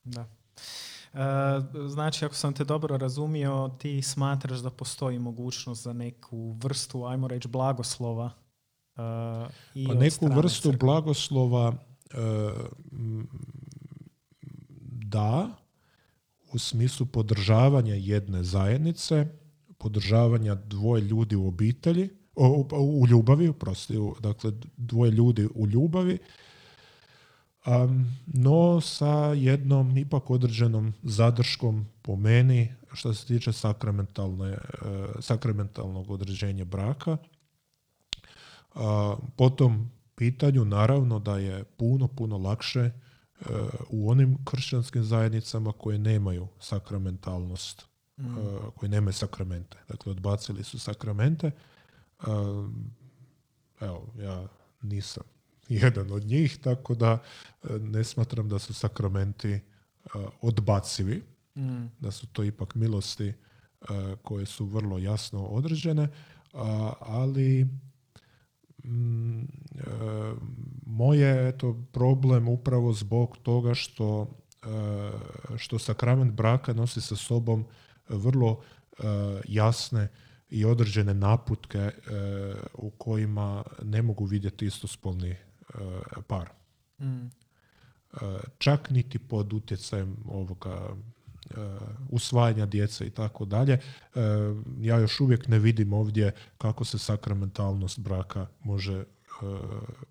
da. 0.04 0.26
znači, 1.88 2.26
ako 2.26 2.36
sam 2.36 2.54
te 2.54 2.64
dobro 2.64 2.98
razumio, 2.98 3.70
ti 3.80 4.02
smatraš 4.02 4.60
da 4.60 4.70
postoji 4.70 5.20
mogućnost 5.20 5.84
za 5.84 5.94
neku 5.94 6.58
vrstu, 6.64 7.06
ajmo 7.06 7.28
reći, 7.28 7.48
blagoslova 7.48 8.32
i 9.76 9.88
pa 9.88 9.94
neku 9.94 10.28
vrstu 10.28 10.72
blagoslova 10.80 11.74
da, 15.10 15.50
u 16.52 16.60
smislu 16.60 17.06
podržavanja 17.06 17.96
jedne 17.96 18.44
zajednice, 18.44 19.26
podržavanja 19.78 20.56
dvoje 20.56 21.02
ljudi 21.02 21.36
u 21.36 21.48
obitelji, 21.48 22.10
u, 22.36 23.08
ljubavi, 23.08 23.54
prosti, 23.54 23.94
dakle 24.20 24.52
dvoje 24.78 25.12
ljudi 25.12 25.48
u 25.56 25.68
ljubavi, 25.68 26.18
no 28.26 28.82
sa 28.82 29.34
jednom 29.34 29.98
ipak 29.98 30.30
određenom 30.30 30.94
zadrškom 31.04 31.86
po 32.02 32.16
meni 32.16 32.74
što 32.94 33.14
se 33.14 33.28
tiče 33.28 33.54
sakramentalne, 33.54 34.50
e, 34.50 34.58
sakramentalnog 35.20 36.12
određenja 36.12 36.66
braka. 36.66 37.18
po 39.36 39.50
tom 39.50 39.92
pitanju 40.16 40.66
naravno 40.66 41.20
da 41.20 41.38
je 41.38 41.64
puno, 41.64 42.08
puno 42.08 42.38
lakše 42.38 42.92
u 43.90 44.12
onim 44.12 44.38
kršćanskim 44.46 45.04
zajednicama 45.04 45.72
koje 45.72 45.98
nemaju 45.98 46.48
sakramentalnost, 46.60 47.86
mm. 48.18 48.36
Koje 48.76 48.90
nemaju 48.90 49.14
sakramente. 49.14 49.78
Dakle, 49.88 50.12
odbacili 50.12 50.64
su 50.64 50.80
sakramente. 50.80 51.52
Evo, 53.82 54.14
ja 54.18 54.48
nisam 54.82 55.24
jedan 55.70 56.12
od 56.12 56.26
njih, 56.26 56.58
tako 56.58 56.96
da 56.96 57.18
e, 57.64 57.80
ne 57.80 58.04
smatram 58.04 58.50
da 58.50 58.60
su 58.60 58.74
sakramenti 58.74 59.52
e, 59.52 59.60
odbacivi, 60.42 61.24
mm. 61.56 61.86
da 62.00 62.12
su 62.12 62.28
to 62.28 62.44
ipak 62.44 62.76
milosti 62.76 63.28
e, 63.28 63.36
koje 64.24 64.46
su 64.46 64.66
vrlo 64.66 64.98
jasno 64.98 65.46
određene, 65.46 66.08
ali 67.00 67.68
moje 70.86 71.50
eto, 71.50 71.76
problem 71.92 72.48
upravo 72.48 72.94
zbog 72.94 73.38
toga 73.44 73.74
što, 73.74 74.30
što 75.58 75.80
sakrament 75.80 76.34
braka 76.34 76.74
nosi 76.74 77.02
sa 77.02 77.16
sobom 77.16 77.66
vrlo 78.10 78.62
jasne 79.48 80.08
i 80.50 80.66
određene 80.66 81.14
naputke 81.14 81.92
u 82.74 82.90
kojima 82.90 83.64
ne 83.84 84.02
mogu 84.02 84.26
vidjeti 84.26 84.66
istospolni 84.66 85.36
E, 85.74 86.22
par. 86.28 86.50
Mm. 87.00 87.26
E, 87.26 87.30
čak 88.58 88.90
niti 88.90 89.20
pod 89.20 89.54
utjecajem 89.54 90.18
ovoga 90.28 90.70
e, 90.70 91.19
usvajanja 92.10 92.66
djece 92.66 93.06
i 93.06 93.10
tako 93.10 93.46
dalje. 93.46 93.80
Ja 94.80 94.98
još 95.00 95.20
uvijek 95.20 95.48
ne 95.48 95.60
vidim 95.60 95.94
ovdje 95.94 96.32
kako 96.58 96.86
se 96.86 97.00
sakramentalnost 97.00 98.00
braka 98.00 98.48
može 98.64 99.04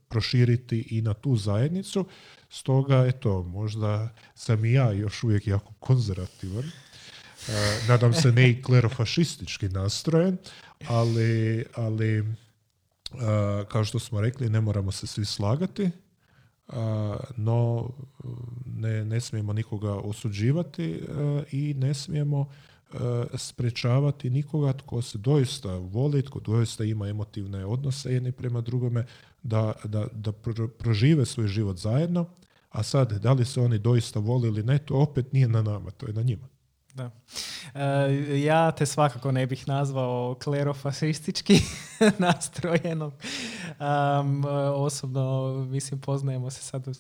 proširiti 0.09 0.87
i 0.91 1.03
na 1.03 1.15
tu 1.15 1.37
zajednicu. 1.37 2.07
Stoga, 2.51 3.07
eto, 3.07 3.43
možda 3.43 4.15
sam 4.35 4.65
i 4.65 4.73
ja 4.73 4.93
još 4.93 5.25
uvijek 5.25 5.47
jako 5.47 5.73
konzervativan. 5.79 6.71
Nadam 7.89 8.15
se 8.15 8.33
ne 8.33 8.51
i 8.51 8.63
klerofašistički 8.63 9.69
nastrojen, 9.69 10.37
ali, 10.89 11.65
ali 11.75 12.35
kao 13.69 13.85
što 13.85 13.99
smo 13.99 14.21
rekli, 14.21 14.51
ne 14.51 14.61
moramo 14.61 14.93
se 14.93 15.07
svi 15.07 15.25
slagati, 15.25 15.91
no 17.37 17.91
ne, 18.67 19.05
ne 19.05 19.21
smijemo 19.21 19.53
nikoga 19.53 19.95
osuđivati 19.95 21.01
i 21.53 21.75
ne 21.75 21.95
smijemo 21.95 22.49
sprečavati 23.35 24.31
nikoga 24.31 24.73
tko 24.73 25.03
se 25.03 25.19
doista 25.19 25.77
voli, 25.77 26.23
tko 26.23 26.41
doista 26.41 26.85
ima 26.85 27.09
emotivne 27.09 27.67
odnose 27.67 28.13
jedni 28.13 28.33
prema 28.33 28.61
drugome, 28.61 29.07
da, 29.43 29.73
da, 29.85 30.07
da 30.13 30.33
prožive 30.79 31.27
svoj 31.27 31.49
život 31.49 31.77
zajedno, 31.77 32.27
a 32.71 32.83
sad, 32.83 33.13
da 33.13 33.33
li 33.33 33.45
se 33.45 33.61
oni 33.61 33.79
doista 33.79 34.21
voli 34.21 34.49
ili 34.49 34.63
ne, 34.63 34.79
to 34.79 34.95
opet 34.95 35.33
nije 35.33 35.49
na 35.49 35.63
nama, 35.63 35.91
to 35.91 36.07
je 36.07 36.13
na 36.13 36.23
njima. 36.23 36.49
Da. 36.95 37.11
E, 37.75 38.41
ja 38.41 38.71
te 38.71 38.87
svakako 38.87 39.33
ne 39.33 39.47
bih 39.47 39.69
nazvao 39.69 40.37
klerofasistički 40.43 41.61
nastrojenom. 42.19 43.13
Um, 43.81 44.45
osobno, 44.75 45.53
mislim, 45.71 46.01
poznajemo 46.01 46.51
se 46.51 46.63
sad 46.63 46.89
uh, 46.89 46.95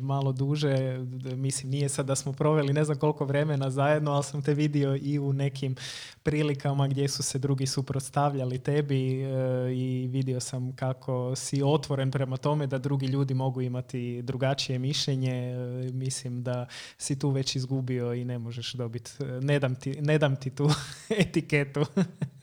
malo 0.00 0.32
duže. 0.32 0.98
Mislim, 1.36 1.70
nije 1.70 1.88
sad 1.88 2.06
da 2.06 2.16
smo 2.16 2.32
proveli 2.32 2.72
ne 2.72 2.84
znam 2.84 2.98
koliko 2.98 3.24
vremena 3.24 3.70
zajedno, 3.70 4.12
ali 4.12 4.24
sam 4.24 4.42
te 4.42 4.54
vidio 4.54 4.96
i 5.02 5.18
u 5.18 5.32
nekim 5.32 5.76
prilikama 6.22 6.88
gdje 6.88 7.08
su 7.08 7.22
se 7.22 7.38
drugi 7.38 7.66
suprotstavljali 7.66 8.58
tebi 8.58 9.24
uh, 9.24 9.30
i 9.72 10.08
vidio 10.10 10.40
sam 10.40 10.76
kako 10.76 11.36
si 11.36 11.62
otvoren 11.62 12.10
prema 12.10 12.36
tome 12.36 12.66
da 12.66 12.78
drugi 12.78 13.06
ljudi 13.06 13.34
mogu 13.34 13.60
imati 13.60 14.22
drugačije 14.22 14.78
mišljenje. 14.78 15.54
Uh, 15.56 15.94
mislim 15.94 16.42
da 16.42 16.66
si 16.98 17.18
tu 17.18 17.30
već 17.30 17.56
izgubio 17.56 18.14
i 18.14 18.24
ne 18.24 18.38
možeš 18.38 18.72
dobiti, 18.72 19.10
ne 19.42 19.58
dam 19.58 19.74
ti, 19.74 19.90
ne 20.00 20.18
dam 20.18 20.36
ti 20.36 20.50
tu 20.50 20.70
etiketu. 21.22 21.84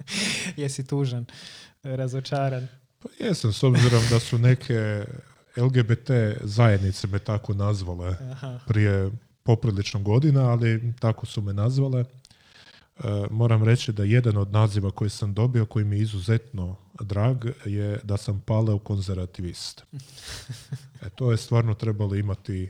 Jesi 0.58 0.88
tužan, 0.88 1.26
razočaran. 1.84 2.68
Pa 3.00 3.10
jesam, 3.20 3.54
s 3.54 3.64
obzirom 3.64 4.04
da 4.10 4.20
su 4.20 4.38
neke 4.38 5.06
LGBT 5.58 6.12
zajednice 6.42 7.08
me 7.08 7.20
tako 7.20 7.54
nazvale 7.54 8.16
prije 8.68 9.12
poprilično 9.44 10.00
godina, 10.00 10.50
ali 10.50 10.94
tako 11.00 11.26
su 11.26 11.42
me 11.42 11.54
nazvale. 11.54 12.00
E, 12.00 12.06
moram 13.30 13.64
reći 13.64 13.92
da 13.92 14.04
jedan 14.04 14.38
od 14.38 14.52
naziva 14.52 14.92
koji 14.92 15.10
sam 15.10 15.34
dobio, 15.34 15.66
koji 15.66 15.86
mi 15.86 15.96
je 15.96 16.02
izuzetno 16.02 16.76
drag, 17.00 17.46
je 17.66 18.00
da 18.04 18.18
sam 18.18 18.42
paleo 18.46 18.80
konzervativist. 18.80 19.84
E, 21.02 21.10
to 21.10 21.32
je 21.32 21.38
stvarno 21.38 21.74
trebalo 21.74 22.16
imati 22.16 22.64
e, 22.64 22.68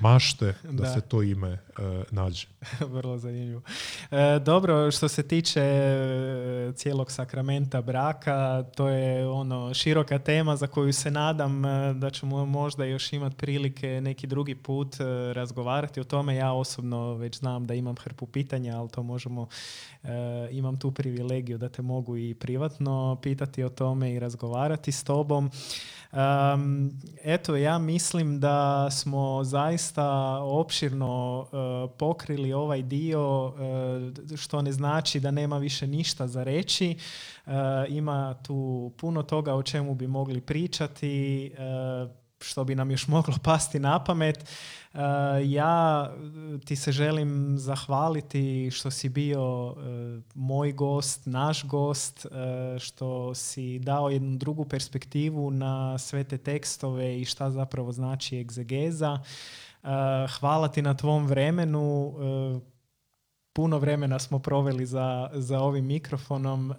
mašte 0.00 0.54
da, 0.70 0.94
se 0.94 1.00
to 1.00 1.22
ime 1.22 1.58
nađe. 2.10 2.46
Vrlo 2.94 3.18
zanimljivo. 3.18 3.62
dobro, 4.44 4.90
što 4.90 5.08
se 5.08 5.22
tiče 5.22 5.62
cijelog 6.74 7.10
sakramenta 7.10 7.82
braka, 7.82 8.64
to 8.76 8.88
je 8.88 9.28
ono 9.28 9.74
široka 9.74 10.18
tema 10.18 10.56
za 10.56 10.66
koju 10.66 10.92
se 10.92 11.10
nadam 11.10 11.62
da 11.94 12.10
ćemo 12.10 12.46
možda 12.46 12.84
još 12.84 13.12
imati 13.12 13.36
prilike 13.36 14.00
neki 14.00 14.26
drugi 14.26 14.54
put 14.54 14.96
razgovarati 15.32 16.00
o 16.00 16.04
tome. 16.04 16.36
Ja 16.36 16.52
osobno 16.52 17.14
već 17.14 17.38
znam 17.38 17.66
da 17.66 17.74
imam 17.74 17.96
hrpu 17.96 18.26
pitanja, 18.26 18.78
ali 18.78 18.88
to 18.88 19.02
možemo 19.02 19.48
E, 20.04 20.48
imam 20.50 20.76
tu 20.76 20.90
privilegiju 20.90 21.58
da 21.58 21.68
te 21.68 21.82
mogu 21.82 22.16
i 22.16 22.34
privatno 22.34 23.18
pitati 23.22 23.51
o 23.64 23.68
tome 23.68 24.12
i 24.12 24.18
razgovarati 24.18 24.92
s 24.92 25.04
tobom. 25.04 25.50
eto, 27.22 27.56
ja 27.56 27.78
mislim 27.78 28.40
da 28.40 28.90
smo 28.90 29.44
zaista 29.44 30.38
opširno 30.42 31.44
e, 31.46 31.56
pokrili 31.98 32.52
ovaj 32.52 32.82
dio, 32.82 33.52
e, 34.32 34.36
što 34.36 34.62
ne 34.62 34.72
znači 34.72 35.20
da 35.20 35.30
nema 35.30 35.58
više 35.58 35.86
ništa 35.86 36.26
za 36.26 36.42
reći. 36.42 36.96
ima 37.88 38.34
tu 38.42 38.92
puno 38.96 39.22
toga 39.22 39.54
o 39.54 39.62
čemu 39.62 39.94
bi 39.94 40.06
mogli 40.06 40.40
pričati, 40.40 41.52
što 42.42 42.64
bi 42.64 42.74
nam 42.74 42.90
još 42.90 43.08
moglo 43.16 43.34
pasti 43.42 43.78
na 43.78 44.04
pamet. 44.04 44.44
Uh, 44.94 45.00
ja 45.44 46.10
ti 46.64 46.76
se 46.76 46.92
želim 46.92 47.54
zahvaliti 47.58 48.70
što 48.70 48.90
si 48.90 49.08
bio 49.08 49.66
uh, 49.66 49.76
moj 50.34 50.72
gost, 50.72 51.26
naš 51.26 51.64
gost, 51.64 52.26
uh, 52.26 52.32
što 52.78 53.34
si 53.34 53.78
dao 53.78 54.10
jednu 54.10 54.36
drugu 54.36 54.64
perspektivu 54.64 55.50
na 55.50 55.98
sve 55.98 56.24
te 56.24 56.38
tekstove 56.38 57.20
i 57.20 57.24
šta 57.24 57.50
zapravo 57.50 57.92
znači 57.92 58.38
egzegeza. 58.38 59.18
Hvala 60.38 60.68
ti 60.68 60.82
na 60.82 60.96
tvom 60.96 61.26
vremenu. 61.26 62.14
Puno 63.52 63.78
vremena 63.78 64.18
smo 64.18 64.38
proveli 64.38 64.86
za, 64.86 65.30
za 65.32 65.60
ovim 65.60 65.86
mikrofonom, 65.86 66.74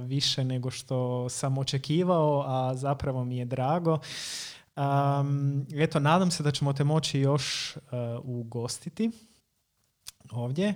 više 0.00 0.44
nego 0.44 0.70
što 0.70 1.28
sam 1.28 1.58
očekivao, 1.58 2.44
a 2.46 2.74
zapravo 2.74 3.24
mi 3.24 3.38
je 3.38 3.44
drago. 3.44 3.98
Um, 4.78 5.66
eto, 5.74 6.00
nadam 6.00 6.30
se 6.30 6.42
da 6.42 6.50
ćemo 6.50 6.72
te 6.72 6.84
moći 6.84 7.20
još 7.20 7.76
uh, 7.76 7.82
ugostiti 8.24 9.10
ovdje. 10.30 10.74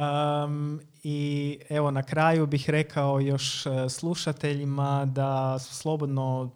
Um, 0.00 0.80
I 1.02 1.58
evo 1.68 1.90
na 1.90 2.02
kraju 2.02 2.46
bih 2.46 2.70
rekao 2.70 3.20
još 3.20 3.66
e, 3.66 3.70
slušateljima 3.88 5.04
da 5.04 5.58
slobodno 5.58 6.50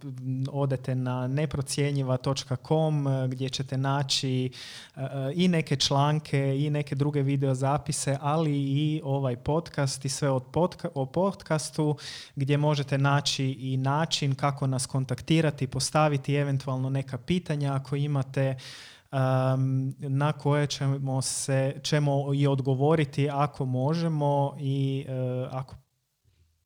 odete 0.52 0.94
na 0.94 1.28
neprocjenjiva.com 1.28 3.07
e, 3.07 3.28
gdje 3.28 3.48
ćete 3.48 3.79
naći 3.79 4.50
e, 4.96 5.00
i 5.35 5.48
neke 5.48 5.77
članke 5.77 6.56
i 6.58 6.71
neke 6.71 6.94
druge 6.94 7.23
video 7.23 7.54
zapise, 7.54 8.19
ali 8.21 8.52
i 8.56 9.00
ovaj 9.04 9.37
podcast 9.37 10.04
i 10.04 10.08
sve 10.08 10.31
od 10.31 10.42
podca- 10.52 10.88
o 10.94 11.06
podcastu 11.06 11.96
gdje 12.37 12.56
možete 12.56 12.98
naći 12.98 13.44
i 13.44 13.77
način 13.77 14.35
kako 14.35 14.66
nas 14.66 14.87
kontaktirati, 14.87 15.66
postaviti 15.66 16.35
eventualno 16.35 16.90
neka 16.90 17.19
pitanja 17.19 17.75
ako 17.75 17.96
imate 17.96 18.56
na 19.98 20.33
koje 20.33 20.67
ćemo, 20.67 21.23
se, 21.23 21.81
ćemo 21.83 22.35
i 22.35 22.46
odgovoriti 22.46 23.31
ako 23.31 23.65
možemo 23.65 24.56
i 24.60 25.06
ako 25.50 25.75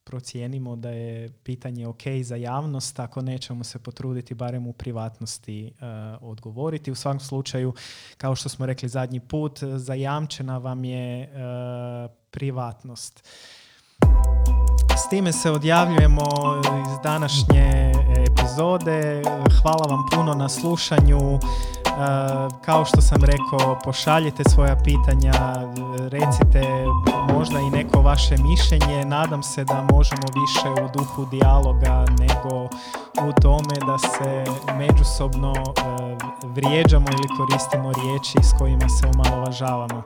procijenimo 0.04 0.76
da 0.76 0.90
je 0.90 1.28
pitanje 1.28 1.86
ok 1.86 2.02
za 2.22 2.36
javnost, 2.36 3.00
ako 3.00 3.22
nećemo 3.22 3.64
se 3.64 3.78
potruditi 3.78 4.34
barem 4.34 4.66
u 4.66 4.72
privatnosti 4.72 5.72
odgovoriti. 6.20 6.90
U 6.90 6.94
svakom 6.94 7.20
slučaju, 7.20 7.74
kao 8.16 8.34
što 8.34 8.48
smo 8.48 8.66
rekli 8.66 8.88
zadnji 8.88 9.20
put, 9.20 9.58
zajamčena 9.62 10.58
vam 10.58 10.84
je 10.84 11.32
privatnost. 12.30 13.28
S 14.96 15.08
time 15.10 15.32
se 15.32 15.50
odjavljujemo 15.50 16.24
iz 16.58 17.02
današnje 17.02 17.92
epizode. 18.30 19.22
Hvala 19.62 19.86
vam 19.88 20.00
puno 20.14 20.34
na 20.34 20.48
slušanju. 20.48 21.38
Kao 22.64 22.84
što 22.84 23.00
sam 23.00 23.18
rekao, 23.24 23.78
pošaljite 23.84 24.42
svoja 24.44 24.76
pitanja, 24.84 25.32
recite 26.08 26.62
možda 27.34 27.58
i 27.60 27.70
neko 27.70 28.00
vaše 28.02 28.34
mišljenje. 28.36 29.04
Nadam 29.04 29.42
se 29.42 29.64
da 29.64 29.86
možemo 29.92 30.22
više 30.34 30.82
u 30.84 30.88
duhu 30.98 31.24
dijaloga 31.24 32.04
nego 32.18 32.64
u 33.28 33.40
tome 33.42 33.74
da 33.86 33.98
se 33.98 34.44
međusobno 34.74 35.52
vrijeđamo 36.44 37.06
ili 37.10 37.28
koristimo 37.38 37.92
riječi 37.92 38.38
s 38.42 38.58
kojima 38.58 38.88
se 38.88 39.06
omalovažavamo. 39.14 40.02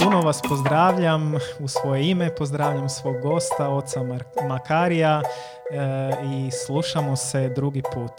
Puno 0.00 0.20
vas 0.20 0.42
pozdravljam 0.48 1.34
u 1.60 1.68
svoje 1.68 2.10
ime, 2.10 2.34
pozdravljam 2.34 2.88
svog 2.88 3.14
gosta, 3.22 3.68
oca 3.68 4.00
Makarija 4.48 5.22
i 6.32 6.50
slušamo 6.66 7.16
se 7.16 7.48
drugi 7.48 7.82
put. 7.94 8.12